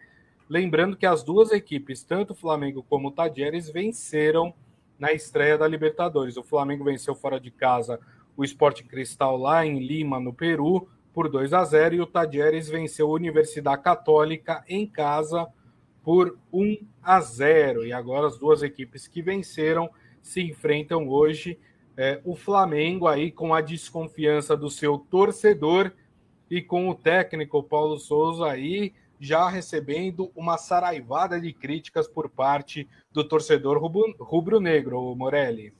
Lembrando 0.48 0.96
que 0.96 1.06
as 1.06 1.24
duas 1.24 1.52
equipes, 1.52 2.04
tanto 2.04 2.34
o 2.34 2.36
Flamengo 2.36 2.86
como 2.88 3.08
o 3.08 3.12
Tajeres, 3.12 3.72
venceram 3.72 4.54
na 5.00 5.12
estreia 5.12 5.58
da 5.58 5.68
Libertadores. 5.68 6.38
O 6.38 6.44
Flamengo 6.44 6.84
venceu 6.84 7.16
fora 7.16 7.40
de 7.40 7.50
casa 7.50 8.00
o 8.38 8.44
Esporte 8.44 8.84
Cristal 8.84 9.36
lá 9.36 9.66
em 9.66 9.80
Lima, 9.80 10.20
no 10.20 10.32
Peru, 10.32 10.88
por 11.12 11.28
2 11.28 11.52
a 11.52 11.66
0 11.66 11.96
e 11.96 12.02
o 12.02 12.06
Tajeres 12.06 12.70
venceu 12.70 13.08
a 13.08 13.14
Universidade 13.14 13.82
Católica 13.82 14.64
em 14.70 14.86
casa 14.86 15.48
por 16.04 16.38
1 16.54 16.78
a 17.02 17.20
0. 17.20 17.84
E 17.84 17.92
agora 17.92 18.28
as 18.28 18.38
duas 18.38 18.62
equipes 18.62 19.08
que 19.08 19.24
venceram 19.24 19.90
se 20.22 20.42
enfrentam 20.42 21.10
hoje. 21.10 21.60
É, 21.98 22.22
o 22.24 22.36
Flamengo 22.36 23.08
aí 23.08 23.32
com 23.32 23.56
a 23.56 23.62
desconfiança 23.62 24.56
do 24.56 24.70
seu 24.70 25.00
torcedor 25.00 25.92
e 26.48 26.62
com 26.62 26.88
o 26.88 26.94
técnico 26.94 27.64
Paulo 27.64 27.98
Souza 27.98 28.46
aí 28.46 28.94
já 29.20 29.50
recebendo 29.50 30.32
uma 30.36 30.60
saraivada 30.60 31.42
de 31.42 31.52
críticas 31.52 32.08
por 32.08 32.30
parte 32.30 32.88
do 33.12 33.24
torcedor 33.24 33.80
rubro-negro, 34.20 35.16
Morelli. 35.16 35.74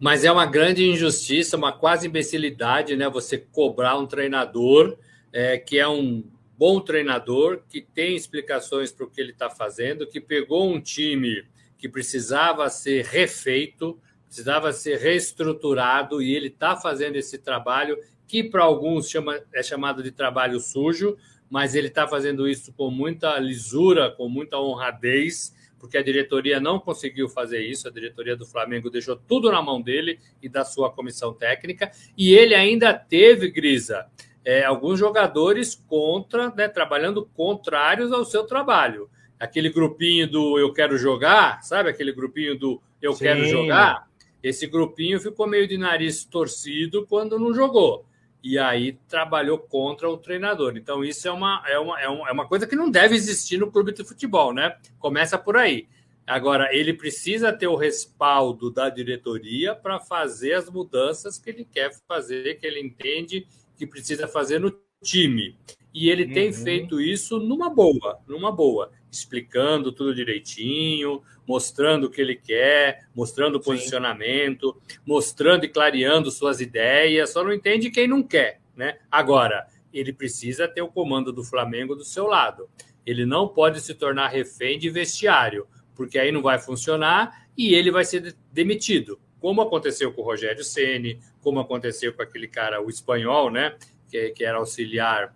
Mas 0.00 0.24
é 0.24 0.30
uma 0.30 0.46
grande 0.46 0.84
injustiça, 0.84 1.56
uma 1.56 1.72
quase 1.72 2.06
imbecilidade, 2.06 2.94
né? 2.96 3.08
Você 3.08 3.38
cobrar 3.38 3.98
um 3.98 4.06
treinador 4.06 4.96
é, 5.32 5.58
que 5.58 5.78
é 5.78 5.88
um 5.88 6.24
bom 6.56 6.80
treinador, 6.80 7.62
que 7.68 7.80
tem 7.80 8.16
explicações 8.16 8.90
para 8.90 9.06
o 9.06 9.10
que 9.10 9.20
ele 9.20 9.32
está 9.32 9.48
fazendo, 9.48 10.06
que 10.06 10.20
pegou 10.20 10.68
um 10.68 10.80
time 10.80 11.44
que 11.76 11.88
precisava 11.88 12.68
ser 12.68 13.04
refeito, 13.04 13.98
precisava 14.26 14.72
ser 14.72 14.98
reestruturado, 14.98 16.20
e 16.20 16.34
ele 16.34 16.48
está 16.48 16.76
fazendo 16.76 17.16
esse 17.16 17.38
trabalho, 17.38 17.96
que 18.26 18.42
para 18.42 18.64
alguns 18.64 19.08
chama, 19.08 19.40
é 19.54 19.62
chamado 19.62 20.02
de 20.02 20.10
trabalho 20.10 20.58
sujo, 20.58 21.16
mas 21.48 21.74
ele 21.74 21.86
está 21.86 22.06
fazendo 22.06 22.48
isso 22.48 22.72
com 22.72 22.90
muita 22.90 23.38
lisura, 23.38 24.10
com 24.10 24.28
muita 24.28 24.58
honradez, 24.58 25.54
porque 25.78 25.98
a 25.98 26.02
diretoria 26.02 26.60
não 26.60 26.78
conseguiu 26.78 27.28
fazer 27.28 27.60
isso, 27.60 27.88
a 27.88 27.90
diretoria 27.90 28.36
do 28.36 28.46
Flamengo 28.46 28.90
deixou 28.90 29.16
tudo 29.16 29.50
na 29.50 29.62
mão 29.62 29.80
dele 29.80 30.18
e 30.42 30.48
da 30.48 30.64
sua 30.64 30.90
comissão 30.90 31.32
técnica, 31.32 31.90
e 32.16 32.34
ele 32.34 32.54
ainda 32.54 32.92
teve, 32.92 33.50
Grisa, 33.50 34.06
é, 34.44 34.64
alguns 34.64 34.98
jogadores 34.98 35.74
contra, 35.86 36.50
né, 36.50 36.68
trabalhando 36.68 37.28
contrários 37.34 38.12
ao 38.12 38.24
seu 38.24 38.44
trabalho. 38.44 39.10
Aquele 39.38 39.68
grupinho 39.68 40.26
do 40.26 40.58
eu 40.58 40.72
quero 40.72 40.96
jogar, 40.96 41.62
sabe? 41.62 41.90
Aquele 41.90 42.12
grupinho 42.12 42.58
do 42.58 42.80
eu 43.00 43.12
Sim. 43.12 43.24
quero 43.24 43.44
jogar. 43.44 44.08
Esse 44.42 44.66
grupinho 44.66 45.20
ficou 45.20 45.46
meio 45.46 45.68
de 45.68 45.76
nariz 45.76 46.24
torcido 46.24 47.06
quando 47.06 47.38
não 47.38 47.52
jogou. 47.52 48.04
E 48.42 48.58
aí 48.58 48.98
trabalhou 49.08 49.58
contra 49.58 50.08
o 50.08 50.16
treinador. 50.16 50.76
Então, 50.76 51.04
isso 51.04 51.26
é 51.26 51.30
uma, 51.30 51.62
é 51.66 51.78
uma, 51.78 52.00
é 52.00 52.08
uma, 52.08 52.28
é 52.28 52.32
uma 52.32 52.46
coisa 52.46 52.66
que 52.66 52.76
não 52.76 52.90
deve 52.90 53.14
existir 53.14 53.58
no 53.58 53.70
clube 53.70 53.92
de 53.92 54.04
futebol, 54.04 54.52
né? 54.52 54.76
Começa 54.98 55.36
por 55.36 55.56
aí. 55.56 55.88
Agora, 56.26 56.68
ele 56.74 56.92
precisa 56.92 57.52
ter 57.52 57.66
o 57.66 57.74
respaldo 57.74 58.70
da 58.70 58.90
diretoria 58.90 59.74
para 59.74 59.98
fazer 59.98 60.52
as 60.52 60.68
mudanças 60.68 61.38
que 61.38 61.48
ele 61.48 61.64
quer 61.64 61.90
fazer, 62.06 62.58
que 62.60 62.66
ele 62.66 62.80
entende 62.80 63.46
que 63.76 63.86
precisa 63.86 64.28
fazer 64.28 64.58
no 64.58 64.70
time. 65.02 65.56
E 65.94 66.10
ele 66.10 66.24
uhum. 66.24 66.32
tem 66.34 66.52
feito 66.52 67.00
isso 67.00 67.38
numa 67.38 67.70
boa, 67.70 68.20
numa 68.28 68.52
boa, 68.52 68.92
explicando 69.10 69.92
tudo 69.92 70.14
direitinho, 70.14 71.22
mostrando 71.46 72.04
o 72.04 72.10
que 72.10 72.20
ele 72.20 72.36
quer, 72.36 73.08
mostrando 73.14 73.56
o 73.56 73.60
posicionamento, 73.60 74.76
Sim. 74.88 74.98
mostrando 75.06 75.64
e 75.64 75.68
clareando 75.68 76.30
suas 76.30 76.60
ideias, 76.60 77.30
só 77.30 77.42
não 77.42 77.52
entende 77.52 77.90
quem 77.90 78.06
não 78.06 78.22
quer, 78.22 78.60
né? 78.76 78.98
Agora, 79.10 79.66
ele 79.92 80.12
precisa 80.12 80.68
ter 80.68 80.82
o 80.82 80.88
comando 80.88 81.32
do 81.32 81.42
Flamengo 81.42 81.94
do 81.94 82.04
seu 82.04 82.26
lado. 82.26 82.68
Ele 83.06 83.24
não 83.24 83.48
pode 83.48 83.80
se 83.80 83.94
tornar 83.94 84.28
refém 84.28 84.78
de 84.78 84.90
vestiário, 84.90 85.66
porque 85.94 86.18
aí 86.18 86.30
não 86.30 86.42
vai 86.42 86.58
funcionar 86.58 87.48
e 87.56 87.74
ele 87.74 87.90
vai 87.90 88.04
ser 88.04 88.36
demitido 88.52 89.18
como 89.40 89.62
aconteceu 89.62 90.12
com 90.12 90.22
o 90.22 90.24
Rogério 90.24 90.64
Ceni, 90.64 91.20
como 91.40 91.60
aconteceu 91.60 92.12
com 92.12 92.22
aquele 92.22 92.48
cara, 92.48 92.82
o 92.82 92.88
espanhol, 92.88 93.50
né, 93.50 93.76
que, 94.08 94.30
que 94.30 94.44
era 94.44 94.58
auxiliar 94.58 95.34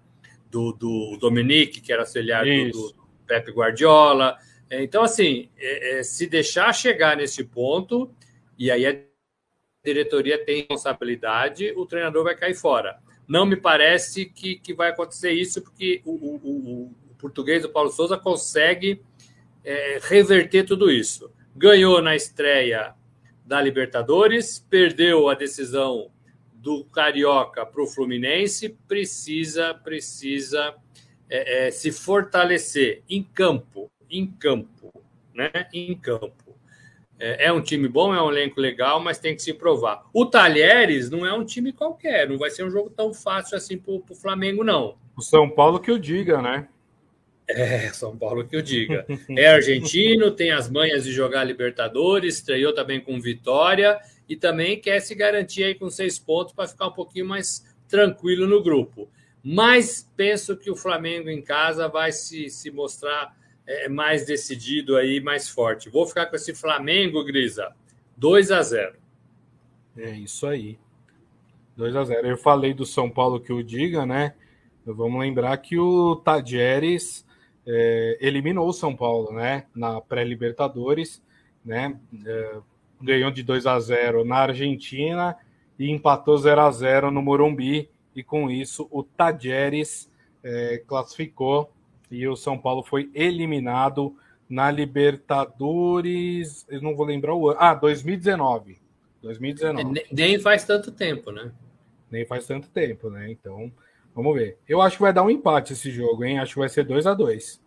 do, 0.51 0.73
do 0.73 1.17
Dominique, 1.19 1.81
que 1.81 1.93
era 1.93 2.03
auxiliar 2.03 2.45
do, 2.45 2.71
do, 2.71 2.95
Pepe 3.33 3.51
Guardiola. 3.51 4.37
Então, 4.71 5.03
assim, 5.03 5.49
é, 5.59 6.01
é, 6.01 6.03
se 6.03 6.27
deixar 6.27 6.71
chegar 6.75 7.17
nesse 7.17 7.43
ponto, 7.45 8.15
e 8.59 8.71
aí 8.71 8.87
a 8.87 8.95
diretoria 9.83 10.45
tem 10.45 10.67
responsabilidade, 10.69 11.73
o 11.75 11.87
treinador 11.87 12.25
vai 12.25 12.37
cair 12.37 12.55
fora. 12.55 12.99
Não 13.27 13.47
me 13.47 13.57
parece 13.57 14.27
que, 14.27 14.57
que 14.57 14.75
vai 14.75 14.91
acontecer 14.91 15.33
isso, 15.33 15.63
porque 15.63 16.03
o, 16.05 16.13
o, 16.13 16.41
o, 16.45 16.83
o 17.11 17.15
português, 17.17 17.65
o 17.65 17.71
Paulo 17.71 17.91
Souza, 17.91 18.19
consegue 18.19 19.03
é, 19.65 19.99
reverter 20.03 20.65
tudo 20.65 20.91
isso. 20.91 21.31
Ganhou 21.57 22.03
na 22.03 22.15
estreia 22.15 22.95
da 23.47 23.63
Libertadores, 23.63 24.59
perdeu 24.69 25.31
a 25.31 25.35
decisão 25.35 26.11
do 26.53 26.85
Carioca 26.85 27.65
para 27.65 27.83
o 27.83 27.87
Fluminense, 27.87 28.77
precisa, 28.87 29.73
precisa 29.73 30.75
é, 31.35 31.69
é, 31.69 31.71
se 31.71 31.91
fortalecer 31.91 33.03
em 33.09 33.23
campo, 33.23 33.91
em 34.11 34.27
campo. 34.27 34.93
né, 35.35 35.51
em 35.73 35.97
campo. 35.97 36.55
É, 37.19 37.47
é 37.47 37.53
um 37.53 37.63
time 37.63 37.89
bom, 37.89 38.15
é 38.15 38.23
um 38.23 38.31
elenco 38.31 38.61
legal, 38.61 39.01
mas 39.01 39.19
tem 39.19 39.35
que 39.35 39.41
se 39.41 39.55
provar. 39.55 40.05
O 40.13 40.27
Talheres 40.27 41.09
não 41.09 41.25
é 41.25 41.33
um 41.33 41.43
time 41.43 41.73
qualquer, 41.73 42.29
não 42.29 42.37
vai 42.37 42.51
ser 42.51 42.65
um 42.65 42.71
jogo 42.71 42.91
tão 42.91 43.15
fácil 43.15 43.57
assim 43.57 43.79
para 43.79 43.95
o 43.95 44.15
Flamengo, 44.15 44.63
não. 44.63 44.99
O 45.17 45.23
São 45.23 45.49
Paulo 45.49 45.81
que 45.81 45.91
o 45.91 45.99
diga, 45.99 46.43
né? 46.43 46.69
É, 47.49 47.89
São 47.95 48.15
Paulo 48.15 48.47
que 48.47 48.55
eu 48.55 48.61
diga. 48.61 49.07
É 49.31 49.47
argentino, 49.47 50.31
tem 50.31 50.51
as 50.51 50.69
manhas 50.71 51.05
de 51.05 51.13
jogar 51.13 51.45
Libertadores, 51.45 52.35
estreou 52.37 52.75
também 52.75 53.01
com 53.01 53.19
vitória 53.19 53.99
e 54.29 54.37
também 54.37 54.79
quer 54.79 55.01
se 55.01 55.15
garantir 55.15 55.65
aí 55.65 55.75
com 55.75 55.89
seis 55.89 56.19
pontos 56.19 56.53
para 56.53 56.69
ficar 56.69 56.89
um 56.89 56.93
pouquinho 56.93 57.25
mais 57.25 57.65
tranquilo 57.89 58.47
no 58.47 58.63
grupo. 58.63 59.09
Mas 59.43 60.09
penso 60.17 60.57
que 60.57 60.71
o 60.71 60.77
Flamengo 60.77 61.29
em 61.29 61.43
casa 61.43 61.89
vai 61.89 62.13
se, 62.13 62.49
se 62.49 62.71
mostrar 62.71 63.37
é, 63.67 63.89
mais 63.89 64.25
decidido 64.25 64.97
aí, 64.97 65.21
mais 65.21 65.49
forte. 65.49 65.91
Vou 65.91 66.07
ficar 66.07 66.27
com 66.27 66.37
esse 66.37 66.55
Flamengo, 66.55 67.25
Grisa, 67.25 67.75
2 68.17 68.51
a 68.53 68.63
0 68.63 68.97
É 69.97 70.11
isso 70.11 70.47
aí. 70.47 70.79
2 71.77 71.97
a 71.97 72.05
0 72.05 72.29
Eu 72.29 72.37
falei 72.37 72.73
do 72.75 72.87
São 72.87 73.11
Paulo 73.11 73.41
que 73.41 73.53
o 73.53 73.63
diga, 73.63 74.07
né? 74.07 74.35
Vamos 74.85 75.21
lembrar 75.21 75.57
que 75.59 75.79
o 75.79 76.17
Tadieres 76.17 77.27
é, 77.67 78.19
eliminou 78.21 78.69
o 78.69 78.73
São 78.73 78.95
Paulo, 78.95 79.33
né? 79.33 79.67
Na 79.75 80.01
pré-Libertadores, 80.01 81.23
né? 81.65 81.99
É, 82.27 82.57
ganhou 83.01 83.31
de 83.31 83.43
2 83.43 83.67
a 83.67 83.79
0 83.79 84.25
na 84.25 84.37
Argentina 84.37 85.37
e 85.79 85.91
empatou 85.91 86.37
0 86.37 86.61
a 86.61 86.71
0 86.71 87.11
no 87.11 87.23
Morumbi. 87.23 87.89
E 88.15 88.23
com 88.23 88.51
isso, 88.51 88.89
o 88.91 89.03
Tadieres 89.03 90.11
é, 90.43 90.83
classificou 90.87 91.73
e 92.11 92.27
o 92.29 92.37
São 92.37 92.59
Paulo 92.59 92.83
foi 92.83 93.11
eliminado 93.15 94.17
na 94.49 94.71
Libertadores. 94.71 96.67
Eu 96.69 96.83
não 96.83 96.95
vou 96.95 97.07
lembrar 97.07 97.35
o 97.35 97.49
ano. 97.49 97.59
Ah, 97.61 97.75
2019. 97.75 98.79
2019. 99.23 100.07
Nem 100.13 100.39
faz 100.39 100.65
tanto 100.65 100.93
tempo, 100.93 101.31
né? 101.31 101.53
Nem 102.11 102.27
faz 102.27 102.47
tanto 102.47 102.69
tempo, 102.69 103.09
né? 103.09 103.31
Então, 103.31 103.73
Vamos 104.15 104.35
ver. 104.35 104.59
Eu 104.69 104.81
acho 104.81 104.97
que 104.97 105.03
vai 105.03 105.13
dar 105.13 105.23
um 105.23 105.31
empate 105.31 105.73
esse 105.73 105.91
jogo, 105.91 106.25
hein? 106.25 106.39
Acho 106.39 106.55
que 106.55 106.61
vai 106.61 106.69
ser 106.69 106.85
2 106.85 107.07
a 107.07 107.15
2 107.15 107.63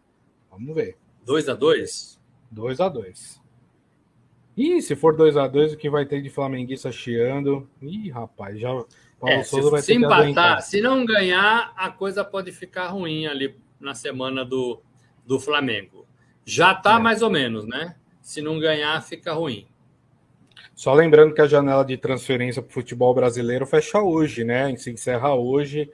Vamos 0.52 0.76
ver. 0.76 0.96
2 1.26 1.50
a 1.50 1.54
2 1.56 2.20
2 2.52 2.80
a 2.80 2.90
2 2.90 3.42
Ih, 4.56 4.82
se 4.82 4.96
for 4.96 5.16
2 5.16 5.36
a 5.38 5.48
2 5.48 5.74
o 5.74 5.78
que 5.78 5.90
vai 5.90 6.06
ter 6.06 6.22
de 6.22 6.30
flamenguista 6.30 6.92
chiando? 6.92 7.68
Ih, 7.82 8.10
rapaz, 8.10 8.60
já 8.60 8.70
é, 9.24 9.44
se, 9.44 9.82
se 9.82 9.94
empatar, 9.94 10.62
se 10.62 10.82
não 10.82 11.06
ganhar, 11.06 11.74
a 11.76 11.90
coisa 11.90 12.24
pode 12.24 12.52
ficar 12.52 12.88
ruim 12.88 13.26
ali 13.26 13.56
na 13.80 13.94
semana 13.94 14.44
do, 14.44 14.82
do 15.26 15.40
Flamengo. 15.40 16.06
Já 16.46 16.74
tá 16.74 16.98
é. 16.98 17.00
mais 17.00 17.22
ou 17.22 17.30
menos, 17.30 17.66
né? 17.66 17.96
Se 18.22 18.42
não 18.42 18.60
ganhar, 18.60 19.02
fica 19.02 19.34
ruim. 19.34 19.68
Só 20.76 20.94
lembrando 20.94 21.34
que 21.34 21.42
a 21.42 21.48
janela 21.48 21.86
de 21.86 21.98
transferência 21.98 22.62
para 22.62 22.70
o 22.70 22.74
futebol 22.74 23.14
brasileiro 23.14 23.66
fecha 23.66 24.02
hoje, 24.02 24.44
né? 24.44 24.76
Se 24.76 24.92
encerra 24.92 25.34
hoje. 25.34 25.90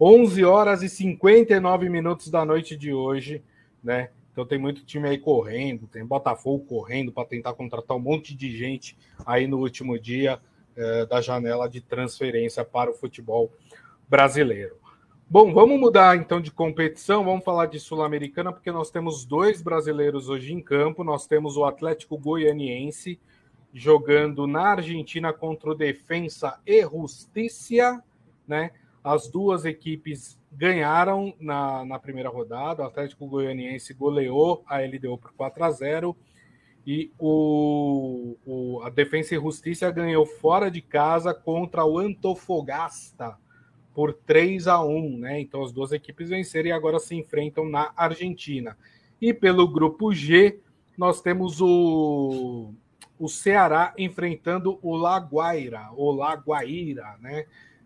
11 0.00 0.44
horas 0.44 0.82
e 0.82 0.88
59 0.88 1.88
minutos 1.88 2.30
da 2.30 2.44
noite 2.44 2.76
de 2.76 2.92
hoje, 2.92 3.42
né? 3.82 4.10
Então 4.30 4.46
tem 4.46 4.58
muito 4.58 4.84
time 4.84 5.08
aí 5.08 5.18
correndo, 5.18 5.88
tem 5.88 6.06
Botafogo 6.06 6.64
correndo 6.64 7.10
para 7.10 7.26
tentar 7.26 7.54
contratar 7.54 7.96
um 7.96 8.00
monte 8.00 8.36
de 8.36 8.56
gente 8.56 8.96
aí 9.26 9.48
no 9.48 9.58
último 9.58 9.98
dia 9.98 10.38
eh, 10.78 11.06
da 11.06 11.20
janela 11.20 11.68
de 11.68 11.80
transferência 11.80 12.64
para 12.64 12.88
o 12.88 12.94
futebol 12.94 13.50
brasileiro. 14.08 14.76
Bom, 15.28 15.52
vamos 15.52 15.78
mudar 15.78 16.16
então 16.16 16.40
de 16.40 16.52
competição, 16.52 17.24
vamos 17.24 17.44
falar 17.44 17.66
de 17.66 17.80
Sul-Americana, 17.80 18.52
porque 18.52 18.70
nós 18.70 18.88
temos 18.88 19.24
dois 19.24 19.60
brasileiros 19.60 20.28
hoje 20.28 20.54
em 20.54 20.62
campo. 20.62 21.02
Nós 21.02 21.26
temos 21.26 21.56
o 21.56 21.64
Atlético 21.64 22.16
Goianiense 22.16 23.20
jogando 23.74 24.46
na 24.46 24.68
Argentina 24.68 25.32
contra 25.32 25.70
o 25.70 25.74
Defensa 25.74 26.58
e 26.64 26.80
Justiça, 26.82 28.02
né? 28.46 28.70
As 29.02 29.28
duas 29.28 29.64
equipes 29.64 30.40
ganharam 30.52 31.34
na, 31.40 31.84
na 31.84 31.98
primeira 31.98 32.28
rodada. 32.28 32.82
O 32.82 32.86
Atlético 32.86 33.26
Goianiense 33.26 33.92
goleou 33.92 34.62
a 34.66 34.78
LDU 34.78 35.18
por 35.18 35.32
4 35.32 35.64
a 35.64 35.70
0 35.70 36.16
e 36.90 37.12
o, 37.18 38.34
o, 38.46 38.80
a 38.82 38.88
Defensa 38.88 39.34
e 39.34 39.38
Justiça 39.38 39.90
ganhou 39.90 40.24
fora 40.24 40.70
de 40.70 40.80
casa 40.80 41.34
contra 41.34 41.84
o 41.84 41.98
Antofagasta 41.98 43.36
por 43.94 44.14
3 44.14 44.66
a 44.66 44.82
1, 44.82 45.18
né? 45.18 45.38
Então 45.38 45.62
as 45.62 45.70
duas 45.70 45.92
equipes 45.92 46.30
venceram 46.30 46.70
e 46.70 46.72
agora 46.72 46.98
se 46.98 47.14
enfrentam 47.14 47.68
na 47.68 47.92
Argentina. 47.94 48.74
E 49.20 49.34
pelo 49.34 49.68
grupo 49.68 50.14
G, 50.14 50.60
nós 50.96 51.20
temos 51.20 51.60
o, 51.60 52.72
o 53.18 53.28
Ceará 53.28 53.92
enfrentando 53.98 54.78
o 54.80 54.96
Laguaira, 54.96 55.90
o 55.94 56.10
Laguaira, 56.10 57.18
né? 57.20 57.44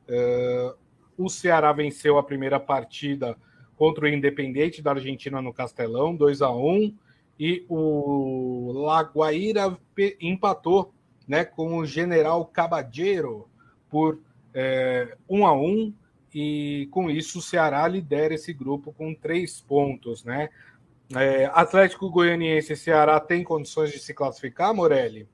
Uh, 0.08 0.76
o 1.24 1.28
Ceará 1.28 1.72
venceu 1.72 2.18
a 2.18 2.22
primeira 2.22 2.60
partida 2.60 3.36
contra 3.76 4.04
o 4.04 4.08
Independente 4.08 4.80
da 4.80 4.92
Argentina 4.92 5.42
no 5.42 5.52
Castelão, 5.52 6.14
2 6.14 6.40
a 6.40 6.52
1 6.52 6.94
e 7.44 7.66
o 7.68 8.70
Laguaira 8.72 9.76
empatou 10.20 10.94
né, 11.26 11.44
com 11.44 11.78
o 11.78 11.84
General 11.84 12.46
Caballero 12.46 13.48
por 13.90 14.20
é, 14.54 15.16
1 15.28 15.44
a 15.44 15.52
1 15.52 15.92
e 16.32 16.88
com 16.92 17.10
isso 17.10 17.40
o 17.40 17.42
Ceará 17.42 17.88
lidera 17.88 18.32
esse 18.32 18.52
grupo 18.52 18.92
com 18.92 19.12
três 19.12 19.60
pontos, 19.60 20.22
né? 20.22 20.50
É, 21.16 21.50
Atlético 21.52 22.08
Goianiense 22.12 22.74
e 22.74 22.76
Ceará 22.76 23.18
têm 23.18 23.42
condições 23.42 23.90
de 23.90 23.98
se 23.98 24.14
classificar, 24.14 24.72
Morelli? 24.72 25.28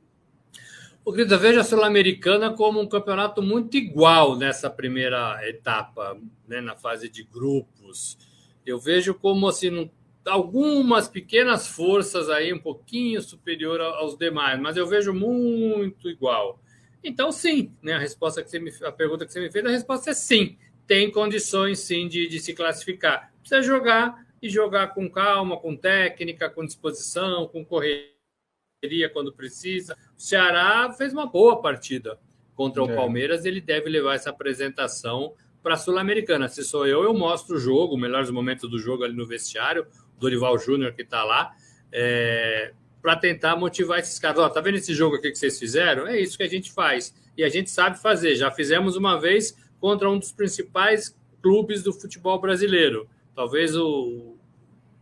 O 1.05 1.13
Grita, 1.13 1.37
veja 1.37 1.61
a 1.61 1.65
Sul-Americana 1.65 2.55
como 2.55 2.81
um 2.81 2.89
campeonato 2.89 3.43
muito 3.43 3.77
igual 3.77 4.35
nessa 4.35 4.71
primeira 4.71 5.47
etapa, 5.47 6.19
né, 6.49 6.63
na 6.63 6.75
fase 6.75 7.07
de 7.11 7.23
grupos. 7.23 8.17
Eu 8.65 8.81
vejo 8.81 9.13
como 9.13 9.47
assim, 9.47 9.91
algumas 10.29 11.09
pequenas 11.09 11.67
forças 11.67 12.29
aí 12.29 12.53
um 12.53 12.59
pouquinho 12.59 13.21
superior 13.21 13.81
aos 13.81 14.17
demais, 14.17 14.61
mas 14.61 14.77
eu 14.77 14.87
vejo 14.87 15.13
muito 15.13 16.09
igual. 16.09 16.61
Então, 17.03 17.33
sim, 17.33 17.73
né, 17.83 17.95
a 17.95 17.99
resposta 17.99 18.43
que 18.43 18.51
você 18.51 18.59
me, 18.59 18.73
a 18.83 18.93
pergunta 18.93 19.25
que 19.25 19.33
você 19.33 19.41
me 19.41 19.51
fez, 19.51 19.65
a 19.65 19.71
resposta 19.71 20.11
é 20.11 20.15
sim. 20.15 20.57
Tem 20.87 21.11
condições 21.11 21.81
sim 21.81 22.09
de, 22.09 22.27
de 22.29 22.41
se 22.41 22.55
classificar. 22.55 23.33
Precisa 23.41 23.63
jogar 23.63 24.27
e 24.41 24.49
jogar 24.49 24.89
com 24.89 25.11
calma, 25.11 25.57
com 25.59 25.77
técnica, 25.77 26.49
com 26.49 26.65
disposição, 26.65 27.47
com 27.49 27.65
correria 27.65 29.09
quando 29.13 29.33
precisa. 29.33 29.97
O 30.17 30.21
Ceará 30.21 30.93
fez 30.93 31.13
uma 31.13 31.27
boa 31.27 31.61
partida 31.61 32.19
contra 32.55 32.83
o 32.83 32.91
é. 32.91 32.95
Palmeiras, 32.95 33.45
ele 33.45 33.61
deve 33.61 33.89
levar 33.89 34.15
essa 34.15 34.31
apresentação 34.31 35.35
para 35.63 35.75
a 35.75 35.77
Sul-Americana. 35.77 36.49
Se 36.49 36.65
sou 36.65 36.87
eu, 36.87 37.03
eu 37.03 37.15
mostro 37.15 37.57
o 37.57 37.59
jogo, 37.59 37.97
melhores 37.97 38.31
momentos 38.31 38.69
do 38.69 38.79
jogo 38.79 39.05
ali 39.05 39.15
no 39.15 39.27
vestiário, 39.27 39.87
Dorival 40.19 40.59
Júnior 40.59 40.93
que 40.93 41.03
está 41.03 41.25
lá, 41.25 41.55
é, 41.93 42.73
para 43.01 43.17
tentar 43.17 43.57
motivar 43.57 43.99
esses 43.99 44.19
caras. 44.19 44.39
Ó, 44.39 44.49
tá 44.49 44.61
vendo 44.61 44.77
esse 44.77 44.95
jogo 44.95 45.17
aqui 45.17 45.31
que 45.31 45.39
vocês 45.39 45.59
fizeram? 45.59 46.07
É 46.07 46.21
isso 46.21 46.37
que 46.37 46.43
a 46.43 46.49
gente 46.49 46.73
faz. 46.73 47.15
E 47.37 47.45
a 47.45 47.49
gente 47.49 47.71
sabe 47.71 48.01
fazer. 48.01 48.35
Já 48.35 48.51
fizemos 48.51 48.97
uma 48.97 49.21
vez 49.21 49.57
contra 49.81 50.11
um 50.11 50.19
dos 50.19 50.33
principais 50.33 51.17
clubes 51.41 51.83
do 51.83 51.93
futebol 51.93 52.41
brasileiro. 52.41 53.09
Talvez 53.35 53.77
o 53.77 54.37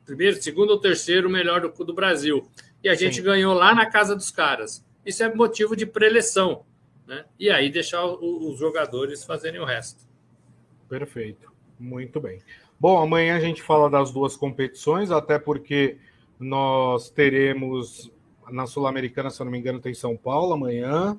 primeiro, 0.05 0.41
segundo 0.41 0.71
ou 0.71 0.79
terceiro 0.79 1.29
melhor 1.29 1.61
do, 1.61 1.85
do 1.85 1.95
Brasil 1.95 2.49
e 2.83 2.89
a 2.89 2.95
gente 2.95 3.17
Sim. 3.17 3.23
ganhou 3.23 3.53
lá 3.53 3.75
na 3.75 3.87
casa 3.87 4.15
dos 4.15 4.31
caras. 4.31 4.85
Isso 5.05 5.23
é 5.23 5.35
motivo 5.35 5.75
de 5.75 5.85
preleção, 5.85 6.65
né? 7.07 7.25
E 7.39 7.51
aí 7.51 7.69
deixar 7.69 8.05
o, 8.05 8.51
os 8.51 8.59
jogadores 8.59 9.25
fazerem 9.25 9.61
o 9.61 9.65
resto. 9.65 10.07
Perfeito, 10.89 11.53
muito 11.79 12.21
bem. 12.21 12.41
Bom, 12.79 12.99
amanhã 12.99 13.37
a 13.37 13.41
gente 13.41 13.63
fala 13.63 13.89
das 13.89 14.11
duas 14.11 14.37
competições, 14.37 15.11
até 15.11 15.39
porque 15.39 15.97
nós 16.39 17.09
teremos 17.11 18.11
na 18.51 18.67
Sul-Americana, 18.67 19.31
se 19.31 19.41
eu 19.41 19.45
não 19.45 19.53
me 19.53 19.59
engano, 19.59 19.81
tem 19.81 19.95
São 19.95 20.17
Paulo 20.17 20.53
amanhã. 20.53 21.17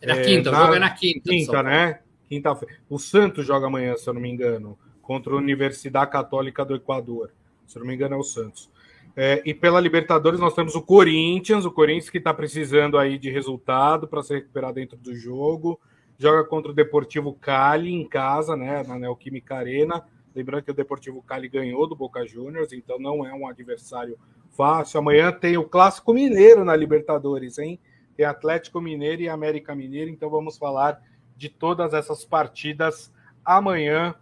É 0.00 0.06
na 0.06 0.22
quinta, 0.22 0.48
é, 0.48 0.52
na, 0.52 0.58
o 0.58 0.62
jogo 0.62 0.74
é 0.74 0.78
na 0.78 0.90
quinta. 0.90 1.30
Quinta, 1.30 1.62
né? 1.62 2.00
Quinta-feira. 2.28 2.74
O 2.88 2.98
Santos 2.98 3.44
joga 3.44 3.66
amanhã, 3.66 3.96
se 3.96 4.08
eu 4.08 4.14
não 4.14 4.20
me 4.20 4.30
engano, 4.30 4.78
contra 5.02 5.32
a 5.32 5.36
Universidade 5.36 6.10
Católica 6.10 6.64
do 6.64 6.76
Equador. 6.76 7.32
Se 7.66 7.76
eu 7.76 7.80
não 7.80 7.88
me 7.88 7.94
engano, 7.94 8.14
é 8.14 8.18
o 8.18 8.22
Santos. 8.22 8.70
É, 9.16 9.42
e 9.44 9.52
pela 9.52 9.80
Libertadores 9.80 10.38
nós 10.38 10.54
temos 10.54 10.74
o 10.74 10.82
Corinthians, 10.82 11.64
o 11.64 11.70
Corinthians 11.70 12.08
que 12.08 12.18
está 12.18 12.32
precisando 12.32 12.96
aí 12.96 13.18
de 13.18 13.30
resultado 13.30 14.06
para 14.06 14.22
se 14.22 14.34
recuperar 14.34 14.72
dentro 14.72 14.96
do 14.96 15.14
jogo. 15.14 15.80
Joga 16.16 16.44
contra 16.44 16.70
o 16.70 16.74
Deportivo 16.74 17.32
Cali 17.32 17.92
em 17.92 18.06
casa, 18.06 18.56
né, 18.56 18.84
na 18.86 18.98
Neoquímica 18.98 19.56
Arena. 19.56 20.04
Lembrando 20.34 20.64
que 20.64 20.70
o 20.70 20.74
Deportivo 20.74 21.22
Cali 21.22 21.48
ganhou 21.48 21.86
do 21.88 21.96
Boca 21.96 22.26
Juniors, 22.26 22.72
então 22.72 22.98
não 22.98 23.26
é 23.26 23.34
um 23.34 23.48
adversário 23.48 24.18
fácil. 24.50 25.00
Amanhã 25.00 25.32
tem 25.32 25.56
o 25.56 25.64
Clássico 25.64 26.12
Mineiro 26.14 26.64
na 26.64 26.76
Libertadores, 26.76 27.58
hein? 27.58 27.80
Tem 28.16 28.24
Atlético 28.24 28.80
Mineiro 28.80 29.22
e 29.22 29.28
América 29.28 29.74
Mineiro, 29.74 30.10
então 30.10 30.30
vamos 30.30 30.56
falar 30.56 31.00
de 31.36 31.48
todas 31.48 31.94
essas 31.94 32.24
partidas 32.24 33.12
amanhã, 33.44 34.14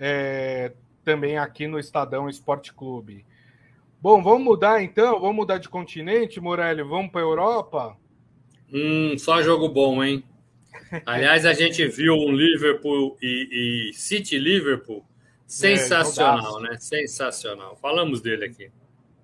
é, 0.00 0.72
também 1.04 1.38
aqui 1.38 1.66
no 1.66 1.78
Estadão 1.78 2.28
Esporte 2.28 2.72
Clube. 2.72 3.24
Bom, 4.00 4.22
vamos 4.22 4.42
mudar 4.42 4.82
então? 4.82 5.20
Vamos 5.20 5.36
mudar 5.36 5.58
de 5.58 5.68
continente, 5.68 6.40
Morelli? 6.40 6.82
Vamos 6.82 7.12
para 7.12 7.20
a 7.20 7.24
Europa? 7.24 7.96
Hum, 8.72 9.16
só 9.16 9.42
jogo 9.42 9.68
bom, 9.68 10.02
hein? 10.02 10.24
Aliás, 11.06 11.46
a 11.46 11.52
gente 11.52 11.86
viu 11.86 12.14
um 12.14 12.32
Liverpool 12.32 13.16
e, 13.22 13.90
e 13.90 13.92
City 13.92 14.38
Liverpool 14.38 15.04
sensacional, 15.46 16.64
é, 16.64 16.70
né? 16.70 16.76
Sensacional. 16.78 17.76
Falamos 17.76 18.20
dele 18.20 18.44
aqui. 18.44 18.70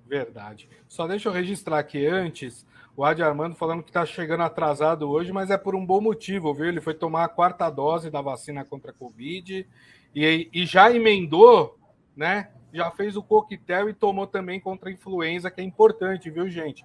Verdade. 0.07 0.69
Só 0.89 1.07
deixa 1.07 1.29
eu 1.29 1.33
registrar 1.33 1.79
aqui 1.79 2.07
antes 2.07 2.67
o 2.99 3.05
Adi 3.05 3.23
Armando 3.23 3.55
falando 3.55 3.83
que 3.85 3.91
está 3.91 4.05
chegando 4.05 4.43
atrasado 4.43 5.09
hoje, 5.09 5.31
mas 5.33 5.51
é 5.51 5.57
por 5.57 5.77
um 5.77 5.87
bom 5.87 6.01
motivo, 6.01 6.53
viu? 6.53 6.67
Ele 6.67 6.81
foi 6.81 6.95
tomar 6.95 7.23
a 7.23 7.29
quarta 7.29 7.71
dose 7.71 8.11
da 8.11 8.21
vacina 8.21 8.65
contra 8.65 8.91
a 8.91 8.95
Covid 8.95 9.65
e, 10.13 10.49
e 10.53 10.67
já 10.67 10.91
emendou, 10.91 11.79
né? 12.17 12.51
Já 12.73 12.91
fez 12.91 13.17
o 13.17 13.23
coquetel 13.23 13.89
e 13.89 13.95
tomou 13.95 14.27
também 14.27 14.59
contra 14.59 14.89
a 14.89 14.93
influenza, 14.93 15.49
que 15.49 15.61
é 15.61 15.65
importante, 15.65 16.29
viu, 16.29 16.51
gente? 16.51 16.85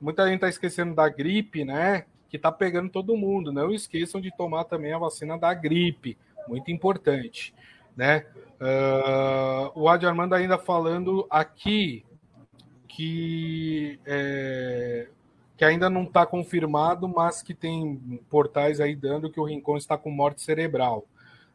Muita 0.00 0.24
gente 0.24 0.36
está 0.36 0.48
esquecendo 0.48 0.94
da 0.94 1.06
gripe, 1.06 1.66
né? 1.66 2.06
Que 2.30 2.38
está 2.38 2.50
pegando 2.50 2.88
todo 2.88 3.14
mundo. 3.14 3.52
Não 3.52 3.70
esqueçam 3.70 4.22
de 4.22 4.34
tomar 4.34 4.64
também 4.64 4.94
a 4.94 4.98
vacina 4.98 5.36
da 5.36 5.52
gripe, 5.52 6.16
muito 6.48 6.70
importante, 6.70 7.54
né? 7.96 8.26
Uh, 8.60 9.72
o 9.74 9.88
Adi 9.88 10.06
Armando 10.06 10.34
ainda 10.34 10.56
falando 10.56 11.26
aqui 11.28 12.04
que 12.86 13.98
é, 14.04 15.08
que 15.56 15.64
ainda 15.64 15.88
não 15.88 16.04
está 16.04 16.26
confirmado, 16.26 17.08
mas 17.08 17.42
que 17.42 17.54
tem 17.54 18.20
portais 18.28 18.80
aí 18.80 18.94
dando 18.94 19.30
que 19.30 19.40
o 19.40 19.44
Rincon 19.44 19.76
está 19.76 19.96
com 19.96 20.10
morte 20.10 20.42
cerebral. 20.42 21.06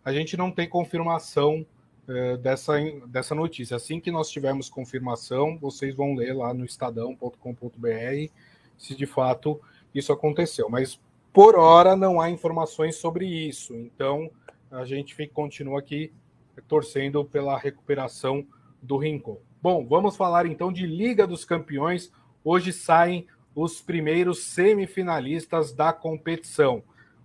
A 0.04 0.12
gente 0.13 0.36
não 0.36 0.52
tem 0.52 0.67
confirmação 0.67 1.65
uh, 2.08 2.38
dessa, 2.38 2.73
dessa 3.08 3.36
notícia. 3.36 3.76
Assim 3.78 4.00
que 4.00 4.12
nós 4.12 4.30
tivermos 4.30 4.69
confirmação, 4.69 5.58
vocês 5.58 5.95
vão 5.95 6.15
ler 6.15 6.34
lá 6.34 6.54
no 6.54 6.65
estadão.com.br 6.65 8.32
se 8.78 8.95
de 8.95 9.06
fato 9.06 9.60
isso 9.93 10.13
aconteceu. 10.13 10.69
Mas 10.69 11.00
por 11.34 11.58
hora 11.58 11.95
não 11.95 12.19
há 12.19 12.30
informações 12.30 12.95
sobre 12.95 13.26
isso. 13.26 13.76
Então 13.76 14.32
a 14.71 14.86
gente 14.86 15.13
fica, 15.13 15.34
continua 15.34 15.80
aqui 15.80 16.12
torcendo 16.67 17.23
pela 17.25 17.57
recuperação 17.57 18.45
do 18.81 18.97
Rincon. 18.97 19.39
Bom, 19.61 19.85
vamos 19.85 20.15
falar 20.15 20.45
então 20.45 20.71
de 20.71 20.85
Liga 20.85 21.27
dos 21.27 21.43
Campeões. 21.43 22.11
Hoje 22.43 22.71
saem 22.71 23.27
os 23.55 23.81
primeiros 23.81 24.43
semifinalistas 24.43 25.73
da 25.73 25.91
competição. 25.91 26.83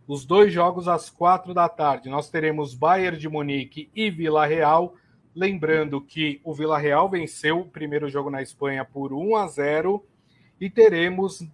Os 0.09 0.25
dois 0.25 0.53
jogos 0.53 0.89
às 0.89 1.11
quatro 1.11 1.55
da 1.55 1.69
tarde. 1.69 2.09
Nós 2.09 2.31
teremos 2.31 2.75
Bayern 2.75 3.19
de 3.19 3.29
Munique 3.29 3.91
e 3.95 4.11
Vila 4.11 4.47
Real. 4.47 4.95
Lembrando 5.35 6.01
que 6.01 6.41
o 6.43 6.53
Vila 6.53 6.79
Real 6.79 7.09
venceu 7.09 7.61
o 7.61 7.67
primeiro 7.67 8.09
jogo 8.09 8.31
na 8.31 8.43
Espanha 8.43 8.85
por 8.85 9.13
1 9.13 9.37
a 9.37 9.47
0 9.47 10.05
e 10.61 10.71
teremos 10.71 11.47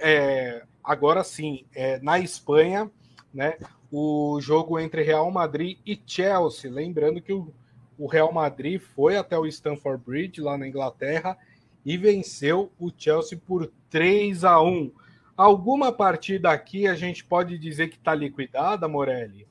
é, 0.00 0.64
agora 0.82 1.22
sim 1.22 1.64
é, 1.74 2.00
na 2.00 2.18
Espanha, 2.18 2.90
né, 3.32 3.56
o 3.90 4.38
jogo 4.40 4.78
entre 4.78 5.02
Real 5.02 5.30
Madrid 5.30 5.78
e 5.86 6.00
Chelsea. 6.06 6.70
Lembrando 6.70 7.20
que 7.20 7.32
o, 7.32 7.52
o 7.98 8.06
Real 8.06 8.32
Madrid 8.32 8.80
foi 8.80 9.16
até 9.16 9.38
o 9.38 9.46
Stamford 9.46 10.02
Bridge 10.04 10.40
lá 10.40 10.56
na 10.56 10.66
Inglaterra 10.66 11.36
e 11.84 11.96
venceu 11.96 12.70
o 12.78 12.90
Chelsea 12.96 13.40
por 13.46 13.70
3 13.88 14.44
a 14.44 14.60
1. 14.60 14.92
Alguma 15.36 15.92
partida 15.92 16.50
aqui 16.50 16.86
a 16.86 16.94
gente 16.94 17.24
pode 17.24 17.58
dizer 17.58 17.88
que 17.88 17.96
está 17.96 18.14
liquidada, 18.14 18.86
Morelli? 18.86 19.48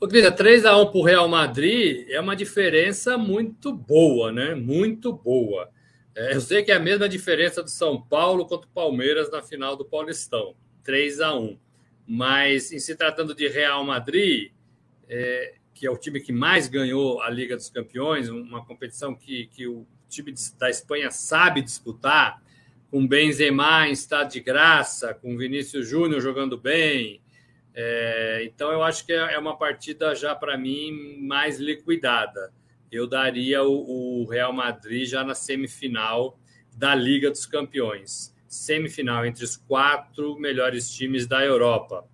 Rodrigo, 0.00 0.32
3 0.32 0.64
a 0.66 0.76
1 0.76 0.86
para 0.86 0.98
o 0.98 1.04
Real 1.04 1.28
Madrid 1.28 2.08
é 2.10 2.20
uma 2.20 2.34
diferença 2.34 3.16
muito 3.16 3.72
boa, 3.72 4.32
né? 4.32 4.54
Muito 4.54 5.12
boa. 5.12 5.70
É, 6.14 6.34
eu 6.34 6.40
sei 6.40 6.62
que 6.62 6.72
é 6.72 6.74
a 6.74 6.80
mesma 6.80 7.08
diferença 7.08 7.62
do 7.62 7.70
São 7.70 8.02
Paulo 8.02 8.44
contra 8.44 8.68
o 8.68 8.72
Palmeiras 8.72 9.30
na 9.30 9.40
final 9.40 9.76
do 9.76 9.84
Paulistão, 9.84 10.54
3 10.82 11.20
a 11.20 11.34
1. 11.34 11.58
Mas 12.06 12.72
em 12.72 12.78
se 12.78 12.96
tratando 12.96 13.34
de 13.34 13.48
Real 13.48 13.84
Madrid, 13.84 14.52
é, 15.08 15.54
que 15.74 15.86
é 15.86 15.90
o 15.90 15.96
time 15.96 16.20
que 16.20 16.32
mais 16.32 16.68
ganhou 16.68 17.20
a 17.22 17.30
Liga 17.30 17.56
dos 17.56 17.70
Campeões, 17.70 18.28
uma 18.28 18.64
competição 18.64 19.14
que, 19.14 19.46
que 19.46 19.66
o 19.66 19.86
time 20.08 20.34
da 20.58 20.68
Espanha 20.68 21.10
sabe 21.10 21.62
disputar, 21.62 22.42
com 22.90 23.06
Benzema 23.06 23.88
em 23.88 23.92
estado 23.92 24.30
de 24.30 24.40
graça, 24.40 25.14
com 25.14 25.36
Vinícius 25.36 25.88
Júnior 25.88 26.20
jogando 26.20 26.58
bem. 26.58 27.22
É, 27.74 28.42
então, 28.44 28.70
eu 28.70 28.82
acho 28.82 29.06
que 29.06 29.12
é, 29.12 29.34
é 29.34 29.38
uma 29.38 29.56
partida 29.56 30.14
já, 30.14 30.34
para 30.34 30.58
mim, 30.58 31.16
mais 31.18 31.58
liquidada. 31.58 32.52
Eu 32.90 33.06
daria 33.06 33.64
o, 33.64 34.22
o 34.22 34.26
Real 34.26 34.52
Madrid 34.52 35.08
já 35.08 35.24
na 35.24 35.34
semifinal 35.34 36.38
da 36.76 36.94
Liga 36.94 37.30
dos 37.30 37.46
Campeões 37.46 38.31
semifinal 38.52 39.24
entre 39.24 39.44
os 39.44 39.56
quatro 39.56 40.38
melhores 40.38 40.92
times 40.92 41.26
da 41.26 41.42
Europa. 41.42 42.06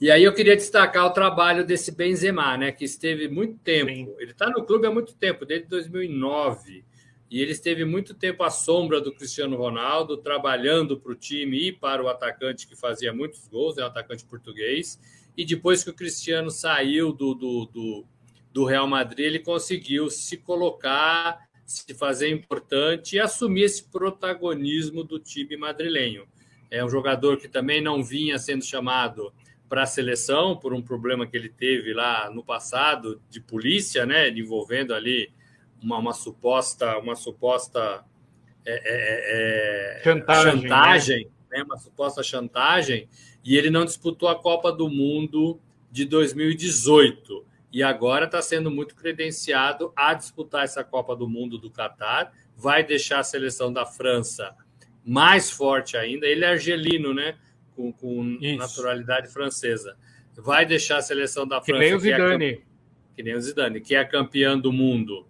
E 0.00 0.10
aí 0.10 0.24
eu 0.24 0.34
queria 0.34 0.56
destacar 0.56 1.06
o 1.06 1.12
trabalho 1.12 1.64
desse 1.64 1.92
Benzema, 1.92 2.56
né, 2.56 2.72
que 2.72 2.84
esteve 2.84 3.28
muito 3.28 3.56
tempo. 3.58 3.90
Sim. 3.90 4.14
Ele 4.18 4.32
está 4.32 4.50
no 4.50 4.64
clube 4.64 4.86
há 4.86 4.90
muito 4.90 5.14
tempo, 5.14 5.46
desde 5.46 5.68
2009. 5.68 6.84
E 7.30 7.40
ele 7.40 7.52
esteve 7.52 7.84
muito 7.84 8.12
tempo 8.12 8.42
à 8.42 8.50
sombra 8.50 9.00
do 9.00 9.14
Cristiano 9.14 9.56
Ronaldo, 9.56 10.16
trabalhando 10.16 10.98
para 10.98 11.12
o 11.12 11.14
time 11.14 11.68
e 11.68 11.72
para 11.72 12.02
o 12.02 12.08
atacante 12.08 12.66
que 12.66 12.76
fazia 12.76 13.12
muitos 13.12 13.46
gols, 13.46 13.78
é 13.78 13.84
um 13.84 13.86
atacante 13.86 14.24
português. 14.24 14.98
E 15.36 15.44
depois 15.44 15.84
que 15.84 15.90
o 15.90 15.94
Cristiano 15.94 16.50
saiu 16.50 17.12
do, 17.12 17.34
do, 17.34 17.66
do, 17.66 18.04
do 18.52 18.64
Real 18.64 18.86
Madrid, 18.86 19.26
ele 19.26 19.38
conseguiu 19.38 20.10
se 20.10 20.36
colocar, 20.36 21.48
se 21.64 21.94
fazer 21.94 22.30
importante 22.30 23.16
e 23.16 23.20
assumir 23.20 23.62
esse 23.62 23.84
protagonismo 23.84 25.02
do 25.02 25.18
time 25.18 25.56
madrilenho. 25.56 26.26
É 26.70 26.84
um 26.84 26.88
jogador 26.88 27.36
que 27.38 27.48
também 27.48 27.80
não 27.80 28.02
vinha 28.02 28.38
sendo 28.38 28.64
chamado 28.64 29.32
para 29.68 29.82
a 29.82 29.86
seleção 29.86 30.56
por 30.56 30.72
um 30.74 30.82
problema 30.82 31.26
que 31.26 31.36
ele 31.36 31.48
teve 31.48 31.92
lá 31.92 32.30
no 32.30 32.44
passado 32.44 33.20
de 33.30 33.40
polícia, 33.40 34.04
né, 34.04 34.28
envolvendo 34.28 34.94
ali 34.94 35.30
uma, 35.82 35.98
uma 35.98 36.12
suposta 36.12 36.98
uma 36.98 37.16
suposta 37.16 38.04
é, 38.64 38.72
é, 38.72 39.96
é, 39.96 39.98
é 39.98 40.02
chantagem, 40.02 40.62
chantagem 40.62 41.24
né? 41.50 41.58
né? 41.58 41.62
uma 41.62 41.76
suposta 41.76 42.22
chantagem, 42.22 43.08
e 43.44 43.56
ele 43.56 43.70
não 43.70 43.84
disputou 43.84 44.28
a 44.28 44.34
Copa 44.34 44.72
do 44.72 44.88
Mundo 44.88 45.60
de 45.90 46.04
2018 46.04 47.44
e 47.74 47.82
agora 47.82 48.24
está 48.24 48.40
sendo 48.40 48.70
muito 48.70 48.94
credenciado 48.94 49.92
a 49.94 50.14
disputar 50.14 50.64
essa 50.64 50.82
Copa 50.82 51.14
do 51.14 51.28
Mundo 51.28 51.58
do 51.58 51.70
Catar, 51.70 52.32
vai 52.56 52.82
deixar 52.82 53.18
a 53.18 53.24
seleção 53.24 53.70
da 53.70 53.84
França 53.84 54.54
mais 55.04 55.50
forte 55.50 55.96
ainda. 55.96 56.26
Ele 56.26 56.44
é 56.44 56.48
argelino, 56.48 57.12
né? 57.12 57.36
com, 57.74 57.92
com 57.92 58.38
naturalidade 58.56 59.28
francesa. 59.28 59.96
Vai 60.36 60.64
deixar 60.64 60.98
a 60.98 61.02
seleção 61.02 61.46
da 61.46 61.60
França. 61.60 61.72
Que 61.72 61.78
nem 61.78 61.94
o 61.94 61.98
Zidane. 62.00 62.52
Que, 62.52 62.54
é, 62.54 62.62
que 63.16 63.22
nem 63.22 63.34
o 63.34 63.40
Zidane, 63.40 63.80
que 63.80 63.94
é 63.94 64.04
campeã 64.04 64.58
do 64.58 64.72
mundo 64.72 65.26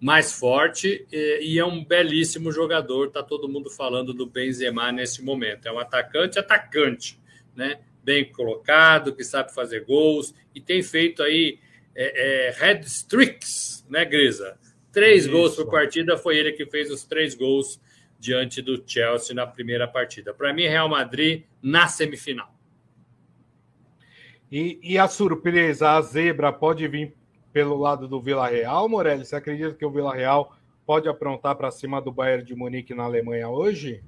mais 0.00 0.32
forte 0.32 1.06
e, 1.12 1.38
e 1.42 1.58
é 1.58 1.64
um 1.64 1.84
belíssimo 1.84 2.52
jogador. 2.52 3.08
Está 3.08 3.22
todo 3.22 3.48
mundo 3.48 3.70
falando 3.70 4.14
do 4.14 4.26
Benzema 4.26 4.92
nesse 4.92 5.22
momento. 5.22 5.66
É 5.66 5.72
um 5.72 5.78
atacante, 5.78 6.38
atacante, 6.38 7.18
né? 7.54 7.80
Bem 8.02 8.30
colocado, 8.30 9.14
que 9.14 9.24
sabe 9.24 9.54
fazer 9.54 9.84
gols 9.84 10.34
e 10.54 10.60
tem 10.60 10.82
feito 10.82 11.22
aí 11.22 11.58
é, 11.94 12.48
é, 12.48 12.50
head 12.52 12.86
streaks, 12.86 13.86
né, 13.88 14.04
Grisa? 14.04 14.58
Três 14.92 15.24
Isso. 15.24 15.32
gols 15.32 15.54
por 15.54 15.70
partida, 15.70 16.16
foi 16.16 16.38
ele 16.38 16.52
que 16.52 16.66
fez 16.66 16.90
os 16.90 17.04
três 17.04 17.34
gols 17.34 17.80
diante 18.18 18.60
do 18.60 18.82
Chelsea 18.86 19.34
na 19.34 19.46
primeira 19.46 19.88
partida. 19.88 20.34
Para 20.34 20.52
mim, 20.52 20.66
Real 20.66 20.88
Madrid 20.88 21.44
na 21.62 21.88
semifinal. 21.88 22.54
E, 24.50 24.80
e, 24.82 24.98
a 24.98 25.06
surpresa, 25.06 25.92
a 25.92 26.02
zebra 26.02 26.52
pode 26.52 26.86
vir 26.88 27.14
pelo 27.52 27.76
lado 27.76 28.08
do 28.08 28.20
Vila 28.20 28.48
Real, 28.48 28.88
Morelli? 28.88 29.24
Você 29.24 29.36
acredita 29.36 29.74
que 29.74 29.84
o 29.84 29.90
Vila 29.90 30.14
Real 30.14 30.52
pode 30.84 31.08
aprontar 31.08 31.54
para 31.54 31.70
cima 31.70 32.00
do 32.00 32.10
Bayern 32.10 32.44
de 32.44 32.54
Munique 32.54 32.94
na 32.94 33.04
Alemanha 33.04 33.48
hoje? 33.48 34.02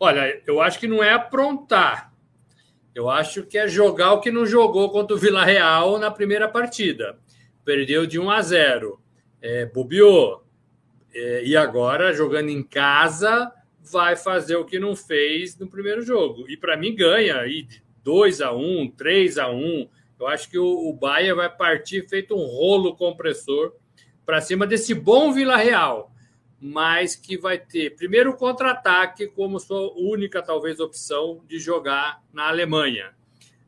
Olha, 0.00 0.42
eu 0.46 0.60
acho 0.60 0.78
que 0.78 0.88
não 0.88 1.02
é 1.02 1.12
aprontar. 1.12 2.12
Eu 2.96 3.10
acho 3.10 3.42
que 3.42 3.58
é 3.58 3.68
jogar 3.68 4.14
o 4.14 4.20
que 4.22 4.30
não 4.30 4.46
jogou 4.46 4.88
contra 4.88 5.14
o 5.14 5.18
Vila 5.18 5.44
Real 5.44 5.98
na 5.98 6.10
primeira 6.10 6.48
partida. 6.48 7.18
Perdeu 7.62 8.06
de 8.06 8.18
1 8.18 8.30
a 8.30 8.40
0. 8.40 8.98
É, 9.42 9.66
bobeou, 9.66 10.42
é, 11.14 11.44
e 11.44 11.54
agora, 11.54 12.14
jogando 12.14 12.48
em 12.48 12.62
casa, 12.62 13.52
vai 13.82 14.16
fazer 14.16 14.56
o 14.56 14.64
que 14.64 14.78
não 14.78 14.96
fez 14.96 15.58
no 15.58 15.68
primeiro 15.68 16.00
jogo. 16.00 16.48
E 16.48 16.56
para 16.56 16.74
mim, 16.74 16.96
ganha 16.96 17.36
aí 17.36 17.64
de 17.64 17.82
2 18.02 18.40
a 18.40 18.52
1 18.52 18.90
3 18.96 19.36
a 19.36 19.50
1 19.50 19.90
Eu 20.18 20.26
acho 20.26 20.48
que 20.48 20.58
o, 20.58 20.88
o 20.88 20.94
Bahia 20.94 21.34
vai 21.34 21.54
partir 21.54 22.08
feito 22.08 22.34
um 22.34 22.46
rolo 22.46 22.96
compressor 22.96 23.74
para 24.24 24.40
cima 24.40 24.66
desse 24.66 24.94
bom 24.94 25.34
Vila 25.34 25.58
Real, 25.58 26.10
mas 26.60 27.14
que 27.14 27.36
vai 27.36 27.58
ter, 27.58 27.94
primeiro, 27.94 28.30
o 28.30 28.36
contra-ataque 28.36 29.26
como 29.26 29.60
sua 29.60 29.92
única, 29.94 30.42
talvez, 30.42 30.80
opção 30.80 31.42
de 31.46 31.58
jogar 31.58 32.22
na 32.32 32.48
Alemanha. 32.48 33.14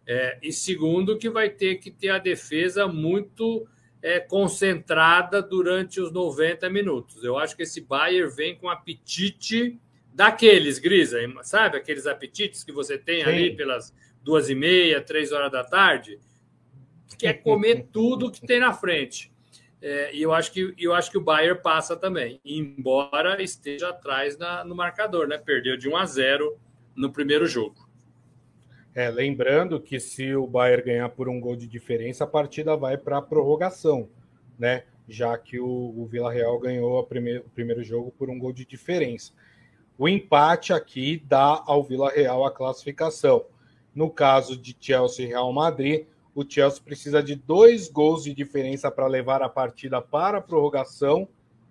É, 0.06 0.38
e 0.42 0.50
segundo, 0.52 1.18
que 1.18 1.28
vai 1.28 1.50
ter 1.50 1.76
que 1.76 1.90
ter 1.90 2.08
a 2.08 2.18
defesa 2.18 2.88
muito 2.88 3.68
é, 4.00 4.18
concentrada 4.18 5.42
durante 5.42 6.00
os 6.00 6.10
90 6.10 6.70
minutos. 6.70 7.22
Eu 7.22 7.36
acho 7.36 7.54
que 7.54 7.64
esse 7.64 7.82
Bayern 7.82 8.34
vem 8.34 8.56
com 8.56 8.70
apetite 8.70 9.78
daqueles, 10.14 10.78
Grisa, 10.78 11.18
sabe? 11.42 11.76
Aqueles 11.76 12.06
apetites 12.06 12.64
que 12.64 12.72
você 12.72 12.96
tem 12.96 13.22
Sim. 13.22 13.28
ali 13.28 13.56
pelas 13.56 13.94
duas 14.22 14.48
e 14.48 14.54
meia, 14.54 15.00
três 15.00 15.30
horas 15.30 15.52
da 15.52 15.62
tarde, 15.62 16.18
quer 17.18 17.34
comer 17.34 17.86
tudo 17.92 18.30
que 18.30 18.46
tem 18.46 18.60
na 18.60 18.72
frente. 18.72 19.30
É, 19.80 20.14
e 20.14 20.22
eu 20.22 20.32
acho 20.32 20.52
que 20.52 20.74
eu 20.76 20.92
acho 20.92 21.10
que 21.10 21.18
o 21.18 21.20
Bayern 21.22 21.60
passa 21.62 21.96
também, 21.96 22.40
embora 22.44 23.40
esteja 23.40 23.90
atrás 23.90 24.36
na, 24.36 24.64
no 24.64 24.74
marcador, 24.74 25.28
né? 25.28 25.38
Perdeu 25.38 25.76
de 25.76 25.88
1 25.88 25.96
a 25.96 26.04
0 26.04 26.58
no 26.96 27.12
primeiro 27.12 27.46
jogo. 27.46 27.88
É, 28.94 29.08
lembrando 29.08 29.80
que 29.80 30.00
se 30.00 30.34
o 30.34 30.46
Bayern 30.46 30.84
ganhar 30.84 31.08
por 31.10 31.28
um 31.28 31.40
gol 31.40 31.54
de 31.54 31.68
diferença, 31.68 32.24
a 32.24 32.26
partida 32.26 32.76
vai 32.76 32.96
para 32.96 33.18
a 33.18 33.22
prorrogação, 33.22 34.08
né? 34.58 34.82
Já 35.08 35.38
que 35.38 35.60
o, 35.60 35.66
o 35.66 36.06
Vila 36.06 36.32
Real 36.32 36.58
ganhou 36.58 37.02
primeir, 37.04 37.40
o 37.40 37.50
primeiro 37.50 37.84
jogo 37.84 38.12
por 38.18 38.28
um 38.28 38.38
gol 38.38 38.52
de 38.52 38.64
diferença. 38.64 39.32
O 39.96 40.08
empate 40.08 40.72
aqui 40.72 41.22
dá 41.26 41.62
ao 41.66 41.84
Vila 41.84 42.10
Real 42.10 42.44
a 42.44 42.50
classificação. 42.50 43.46
No 43.94 44.10
caso 44.10 44.56
de 44.56 44.76
Chelsea 44.78 45.24
e 45.24 45.28
Real 45.28 45.52
Madrid, 45.52 46.06
o 46.38 46.48
Chelsea 46.48 46.80
precisa 46.80 47.20
de 47.20 47.34
dois 47.34 47.88
gols 47.88 48.22
de 48.22 48.32
diferença 48.32 48.92
para 48.92 49.08
levar 49.08 49.42
a 49.42 49.48
partida 49.48 50.00
para 50.00 50.38
a 50.38 50.40
prorrogação, 50.40 51.26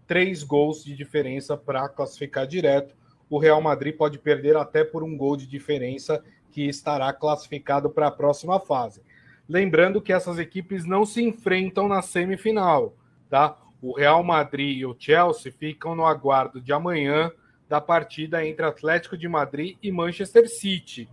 três 0.05 0.43
gols 0.43 0.83
de 0.83 0.93
diferença 0.93 1.55
para 1.55 1.87
classificar 1.87 2.45
direto. 2.45 2.93
O 3.29 3.37
Real 3.39 3.61
Madrid 3.61 3.95
pode 3.95 4.19
perder 4.19 4.57
até 4.57 4.83
por 4.83 5.05
um 5.05 5.15
gol 5.15 5.37
de 5.37 5.47
diferença 5.47 6.21
que 6.51 6.63
estará 6.67 7.13
classificado 7.13 7.89
para 7.89 8.07
a 8.07 8.11
próxima 8.11 8.59
fase. 8.59 9.01
Lembrando 9.47 10.01
que 10.01 10.11
essas 10.11 10.37
equipes 10.37 10.83
não 10.83 11.05
se 11.05 11.23
enfrentam 11.23 11.87
na 11.87 12.01
semifinal, 12.01 12.93
tá? 13.29 13.57
O 13.81 13.93
Real 13.93 14.21
Madrid 14.21 14.79
e 14.79 14.85
o 14.85 14.93
Chelsea 14.99 15.49
ficam 15.49 15.95
no 15.95 16.05
aguardo 16.05 16.59
de 16.59 16.73
amanhã 16.73 17.31
da 17.69 17.79
partida 17.79 18.45
entre 18.45 18.65
Atlético 18.65 19.17
de 19.17 19.29
Madrid 19.29 19.77
e 19.81 19.93
Manchester 19.93 20.49
City, 20.49 21.09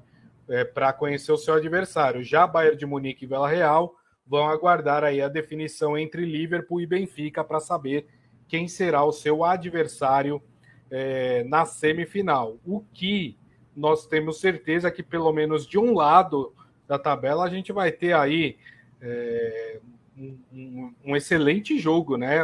é, 0.48 0.64
para 0.64 0.92
conhecer 0.92 1.33
o 1.33 1.37
seu 1.37 1.54
adversário. 1.54 2.22
Já 2.22 2.46
Bayern 2.46 2.76
de 2.76 2.87
Munique 2.87 3.24
e 3.24 3.28
Vila 3.28 3.48
Real 3.48 3.94
vão 4.26 4.48
aguardar 4.48 5.04
aí 5.04 5.20
a 5.20 5.28
definição 5.28 5.96
entre 5.96 6.24
Liverpool 6.24 6.80
e 6.80 6.87
Benfica 6.87 7.44
para 7.44 7.61
saber 7.61 8.07
quem 8.48 8.68
será 8.68 9.04
o 9.04 9.12
seu 9.12 9.44
adversário 9.44 10.42
é, 10.90 11.44
na 11.44 11.64
semifinal. 11.64 12.59
O 12.64 12.83
que 12.92 13.37
nós 13.76 14.07
temos 14.07 14.40
certeza 14.40 14.90
que 14.90 15.02
pelo 15.02 15.33
menos 15.33 15.66
de 15.66 15.78
um 15.78 15.94
lado 15.94 16.54
da 16.87 16.98
tabela 16.98 17.44
a 17.44 17.48
gente 17.48 17.72
vai 17.72 17.90
ter 17.90 18.14
aí 18.14 18.57
é, 19.00 19.80
um, 20.16 20.94
um, 21.04 21.16
excelente 21.16 21.78
jogo, 21.78 22.16
né? 22.16 22.38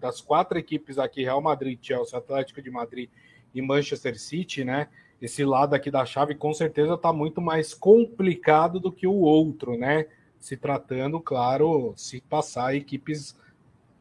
Das 0.00 0.20
quatro 0.20 0.58
equipes 0.58 0.98
aqui, 0.98 1.22
Real 1.22 1.40
Madrid, 1.40 1.78
Chelsea, 1.82 2.18
Atlético 2.18 2.62
de 2.62 2.70
Madrid 2.70 3.10
e 3.54 3.60
Manchester 3.60 4.18
City, 4.18 4.64
né? 4.64 4.88
Esse 5.20 5.44
lado 5.44 5.74
aqui 5.74 5.90
da 5.90 6.06
chave 6.06 6.34
com 6.34 6.54
certeza 6.54 6.94
está 6.94 7.12
muito 7.12 7.40
mais 7.40 7.74
complicado 7.74 8.78
do 8.78 8.92
que 8.92 9.06
o 9.06 9.14
outro, 9.14 9.76
né? 9.76 10.06
Se 10.38 10.56
tratando, 10.56 11.18
claro, 11.20 11.92
se 11.96 12.20
passar 12.20 12.74
equipes 12.74 13.36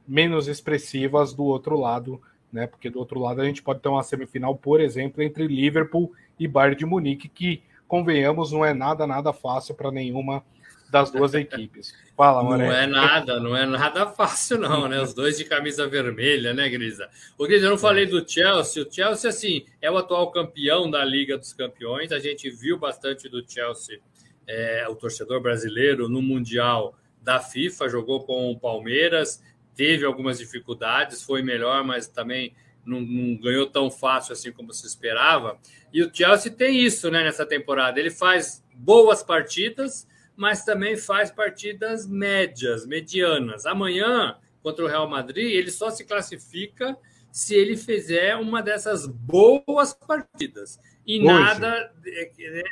menos 0.08 0.48
expressivas 0.48 1.34
do 1.34 1.44
outro 1.44 1.80
lado, 1.80 2.22
né? 2.52 2.68
Porque 2.68 2.90
do 2.90 3.00
outro 3.00 3.20
lado 3.20 3.42
a 3.42 3.46
gente 3.46 3.64
pode 3.64 3.80
ter 3.80 3.90
uma 3.90 4.04
semifinal, 4.04 4.56
por 4.56 4.80
exemplo, 4.80 5.24
entre 5.24 5.48
Liverpool 5.48 6.12
e 6.40 6.48
Bayern 6.48 6.78
de 6.78 6.86
Munique, 6.86 7.28
que, 7.28 7.64
convenhamos, 7.88 8.52
não 8.52 8.64
é 8.64 8.74
nada, 8.74 9.08
nada 9.08 9.34
fácil 9.34 9.74
para 9.74 9.92
nenhuma 9.92 10.44
das 10.90 11.12
duas 11.12 11.34
equipes. 11.34 11.94
Fala, 12.16 12.44
Moré. 12.44 12.66
Não 12.66 12.74
é 12.74 12.88
nada, 12.88 13.40
não 13.40 13.56
é 13.56 13.66
nada 13.66 14.08
fácil, 14.08 14.58
não, 14.60 14.88
né? 14.88 15.02
Os 15.02 15.14
dois 15.14 15.38
de 15.38 15.46
camisa 15.46 15.88
vermelha, 15.88 16.54
né, 16.54 16.70
Grisa? 16.70 17.10
O 17.38 17.46
Grisa, 17.46 17.66
eu 17.66 17.72
não 17.72 17.78
falei 17.78 18.06
do 18.06 18.28
Chelsea. 18.28 18.84
O 18.84 18.92
Chelsea, 18.92 19.30
assim, 19.30 19.66
é 19.82 19.92
o 19.92 19.98
atual 19.98 20.32
campeão 20.32 20.90
da 20.90 21.04
Liga 21.04 21.38
dos 21.38 21.54
Campeões. 21.54 22.12
A 22.12 22.20
gente 22.20 22.50
viu 22.50 22.78
bastante 22.78 23.28
do 23.30 23.44
Chelsea, 23.48 24.00
é, 24.48 24.88
o 24.90 24.96
torcedor 24.96 25.42
brasileiro, 25.42 26.08
no 26.08 26.22
Mundial 26.22 26.98
da 27.22 27.40
FIFA, 27.40 27.90
jogou 27.90 28.24
com 28.24 28.50
o 28.52 28.58
Palmeiras, 28.58 29.44
teve 29.76 30.06
algumas 30.06 30.40
dificuldades, 30.40 31.22
foi 31.22 31.42
melhor, 31.42 31.84
mas 31.84 32.08
também 32.08 32.54
não, 32.86 33.02
não, 33.02 33.38
ganhou 33.38 33.68
tão 33.68 33.92
fácil 33.92 34.32
assim 34.32 34.52
como 34.52 34.74
se 34.74 34.88
esperava. 34.88 35.60
E 35.94 36.02
o 36.02 36.10
Chelsea 36.14 36.52
tem 36.52 36.82
isso 36.82 37.12
né, 37.12 37.24
nessa 37.24 37.46
temporada. 37.46 38.00
Ele 38.00 38.10
faz 38.10 38.64
boas 38.74 39.22
partidas, 39.22 40.08
mas 40.38 40.64
também 40.64 40.96
faz 40.96 41.32
partidas 41.32 42.08
médias, 42.08 42.86
medianas. 42.86 43.66
Amanhã, 43.66 44.38
contra 44.62 44.86
o 44.86 44.88
Real 44.88 45.10
Madrid, 45.10 45.52
ele 45.52 45.72
só 45.72 45.90
se 45.90 46.06
classifica 46.06 46.96
se 47.32 47.56
ele 47.56 47.76
fizer 47.76 48.36
uma 48.36 48.62
dessas 48.62 49.08
boas 49.08 49.94
partidas. 49.94 50.80
E 51.06 51.20
hoje. 51.20 51.26
nada. 51.26 51.92
É, 52.06 52.64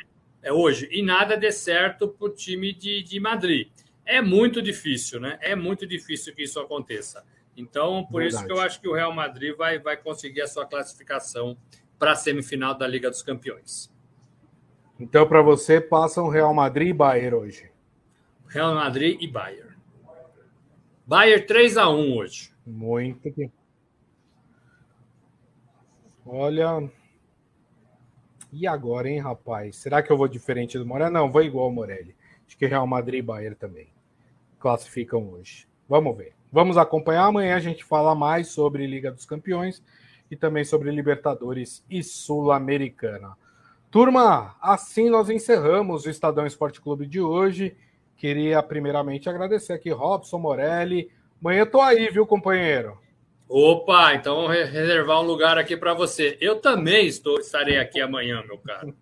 é, 0.43 0.53
hoje. 0.53 0.87
E 0.91 1.01
nada 1.01 1.35
dê 1.35 1.51
certo 1.51 2.07
para 2.07 2.27
o 2.27 2.29
time 2.29 2.71
de, 2.71 3.01
de 3.01 3.19
Madrid. 3.19 3.69
É 4.05 4.21
muito 4.21 4.61
difícil, 4.61 5.19
né? 5.19 5.39
É 5.41 5.55
muito 5.55 5.87
difícil 5.87 6.35
que 6.35 6.43
isso 6.43 6.59
aconteça. 6.59 7.25
Então, 7.57 8.05
por 8.05 8.21
Verdade. 8.21 8.43
isso 8.43 8.45
que 8.45 8.51
eu 8.51 8.61
acho 8.61 8.79
que 8.79 8.87
o 8.87 8.93
Real 8.93 9.13
Madrid 9.13 9.55
vai, 9.55 9.79
vai 9.79 9.97
conseguir 9.97 10.41
a 10.41 10.47
sua 10.47 10.67
classificação 10.67 11.57
para 11.97 12.11
a 12.11 12.15
semifinal 12.15 12.77
da 12.77 12.85
Liga 12.85 13.09
dos 13.09 13.23
Campeões. 13.23 13.89
Então, 14.99 15.27
para 15.27 15.41
você, 15.41 15.81
passam 15.81 16.29
Real 16.29 16.53
Madrid 16.53 16.89
e 16.89 16.93
Bayern 16.93 17.35
hoje. 17.35 17.69
Real 18.47 18.73
Madrid 18.73 19.21
e 19.21 19.27
Bayern. 19.27 19.75
Bayern 21.05 21.45
3 21.45 21.77
a 21.77 21.89
1 21.89 22.15
hoje. 22.15 22.53
Muito 22.65 23.31
bem. 23.31 23.51
Olha. 26.25 26.89
E 28.51 28.65
agora, 28.65 29.09
hein, 29.09 29.19
rapaz? 29.19 29.75
Será 29.75 30.01
que 30.01 30.11
eu 30.11 30.17
vou 30.17 30.27
diferente 30.27 30.77
do 30.77 30.85
Morelli? 30.85 31.11
Não, 31.11 31.31
vou 31.31 31.43
igual 31.43 31.65
ao 31.65 31.71
Morelli. 31.71 32.15
Acho 32.47 32.57
que 32.57 32.65
Real 32.65 32.87
Madrid 32.87 33.19
e 33.19 33.21
Bayern 33.21 33.55
também 33.55 33.89
classificam 34.59 35.29
hoje. 35.29 35.67
Vamos 35.87 36.17
ver. 36.17 36.33
Vamos 36.51 36.77
acompanhar. 36.77 37.25
Amanhã 37.25 37.55
a 37.55 37.59
gente 37.59 37.83
fala 37.83 38.15
mais 38.15 38.47
sobre 38.47 38.87
Liga 38.87 39.11
dos 39.11 39.25
Campeões 39.25 39.83
e 40.31 40.35
também 40.35 40.63
sobre 40.63 40.89
Libertadores 40.89 41.83
e 41.89 42.01
Sul-Americana. 42.01 43.37
Turma, 43.95 44.57
assim 44.61 45.09
nós 45.09 45.29
encerramos 45.29 46.05
o 46.05 46.09
Estadão 46.09 46.45
Esporte 46.45 46.81
Clube 46.81 47.05
de 47.05 47.21
hoje. 47.21 47.77
Queria 48.17 48.61
primeiramente 48.61 49.29
agradecer 49.29 49.71
aqui 49.71 49.89
Robson 49.89 50.37
Morelli. 50.37 51.09
Amanhã 51.39 51.61
eu 51.61 51.71
tô 51.71 51.79
aí, 51.79 52.09
viu, 52.09 52.27
companheiro? 52.27 52.99
Opa, 53.47 54.13
então 54.13 54.35
vamos 54.35 54.51
reservar 54.69 55.21
um 55.21 55.25
lugar 55.25 55.57
aqui 55.57 55.77
para 55.77 55.93
você. 55.93 56.37
Eu 56.41 56.59
também 56.59 57.07
estou, 57.07 57.39
estarei 57.39 57.77
aqui 57.77 58.01
amanhã, 58.01 58.43
meu 58.45 58.57
caro. 58.57 58.93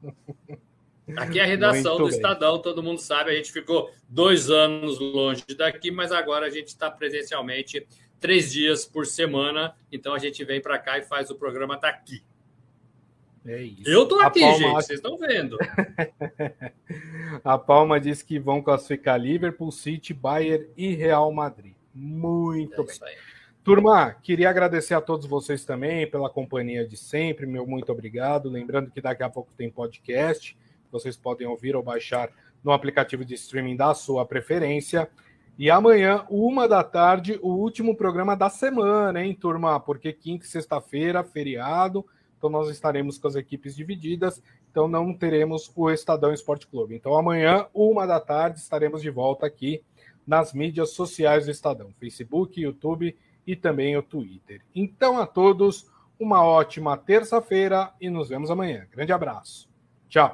Aqui 1.18 1.40
é 1.40 1.44
a 1.44 1.48
redação 1.48 1.98
Muito 1.98 2.04
do 2.04 2.10
bem. 2.10 2.16
Estadão, 2.16 2.62
todo 2.62 2.84
mundo 2.84 3.00
sabe. 3.00 3.32
A 3.32 3.36
gente 3.36 3.52
ficou 3.52 3.90
dois 4.08 4.52
anos 4.52 5.00
longe 5.00 5.44
daqui, 5.58 5.90
mas 5.90 6.12
agora 6.12 6.46
a 6.46 6.52
gente 6.52 6.68
está 6.68 6.92
presencialmente 6.92 7.88
três 8.20 8.52
dias 8.52 8.86
por 8.86 9.08
semana. 9.08 9.76
Então 9.92 10.14
a 10.14 10.20
gente 10.20 10.46
vem 10.46 10.62
para 10.62 10.78
cá 10.78 11.00
e 11.00 11.02
faz 11.02 11.32
o 11.32 11.36
programa 11.36 11.80
daqui. 11.80 12.22
É 13.46 13.62
isso. 13.62 13.90
Eu 13.90 14.08
tô 14.08 14.20
aqui, 14.20 14.40
Palma... 14.40 14.58
gente, 14.58 14.72
vocês 14.72 15.00
estão 15.00 15.18
vendo. 15.18 15.58
a 17.44 17.58
Palma 17.58 18.00
diz 18.00 18.22
que 18.22 18.40
vão 18.40 18.62
classificar 18.62 19.20
Liverpool, 19.20 19.72
City, 19.72 20.14
Bayern 20.14 20.68
e 20.78 20.94
Real 20.96 21.32
Madrid. 21.32 21.74
Muito 21.94 22.82
é 22.82 22.86
bem. 22.86 23.18
Turma, 23.64 24.14
queria 24.22 24.50
agradecer 24.50 24.94
a 24.94 25.02
todos 25.02 25.26
vocês 25.26 25.64
também 25.64 26.10
pela 26.10 26.30
companhia 26.30 26.86
de 26.86 26.98
sempre, 26.98 27.46
meu 27.46 27.66
muito 27.66 27.92
obrigado. 27.92 28.50
Lembrando 28.50 28.92
que 28.92 29.02
daqui 29.02 29.24
a 29.24 29.30
pouco 29.30 29.52
tem 29.58 29.70
podcast 29.70 30.58
vocês 30.92 31.18
podem 31.18 31.48
ouvir 31.48 31.76
ou 31.76 31.82
baixar 31.82 32.30
no 32.64 32.72
aplicativo 32.72 33.26
de 33.26 33.34
streaming 33.34 33.76
da 33.76 33.94
sua 33.94 34.26
preferência. 34.26 35.10
E 35.58 35.70
amanhã, 35.70 36.26
uma 36.30 36.68
da 36.68 36.84
tarde, 36.84 37.40
o 37.42 37.50
último 37.50 37.96
programa 37.96 38.36
da 38.36 38.50
semana, 38.50 39.24
hein, 39.24 39.34
turma? 39.34 39.80
Porque 39.80 40.14
quinta 40.14 40.46
e 40.46 40.48
sexta-feira, 40.48 41.24
feriado, 41.24 42.06
então 42.44 42.52
nós 42.52 42.70
estaremos 42.70 43.18
com 43.18 43.26
as 43.26 43.36
equipes 43.36 43.74
divididas, 43.74 44.44
então 44.70 44.86
não 44.86 45.14
teremos 45.14 45.72
o 45.74 45.90
Estadão 45.90 46.34
Esporte 46.34 46.68
Clube. 46.68 46.94
Então 46.94 47.16
amanhã, 47.16 47.68
uma 47.74 48.06
da 48.06 48.20
tarde, 48.20 48.60
estaremos 48.60 49.02
de 49.02 49.10
volta 49.10 49.46
aqui 49.46 49.82
nas 50.28 50.52
mídias 50.52 50.90
sociais 50.90 51.46
do 51.46 51.52
Estadão, 51.52 51.94
Facebook, 51.98 52.60
YouTube 52.60 53.18
e 53.48 53.56
também 53.56 53.96
o 53.96 54.04
Twitter. 54.04 54.60
Então 54.76 55.18
a 55.18 55.26
todos, 55.26 55.90
uma 56.20 56.44
ótima 56.44 56.98
terça-feira 56.98 57.94
e 58.02 58.10
nos 58.10 58.28
vemos 58.28 58.52
amanhã. 58.52 58.86
Grande 58.92 59.14
abraço. 59.14 59.70
Tchau. 60.10 60.34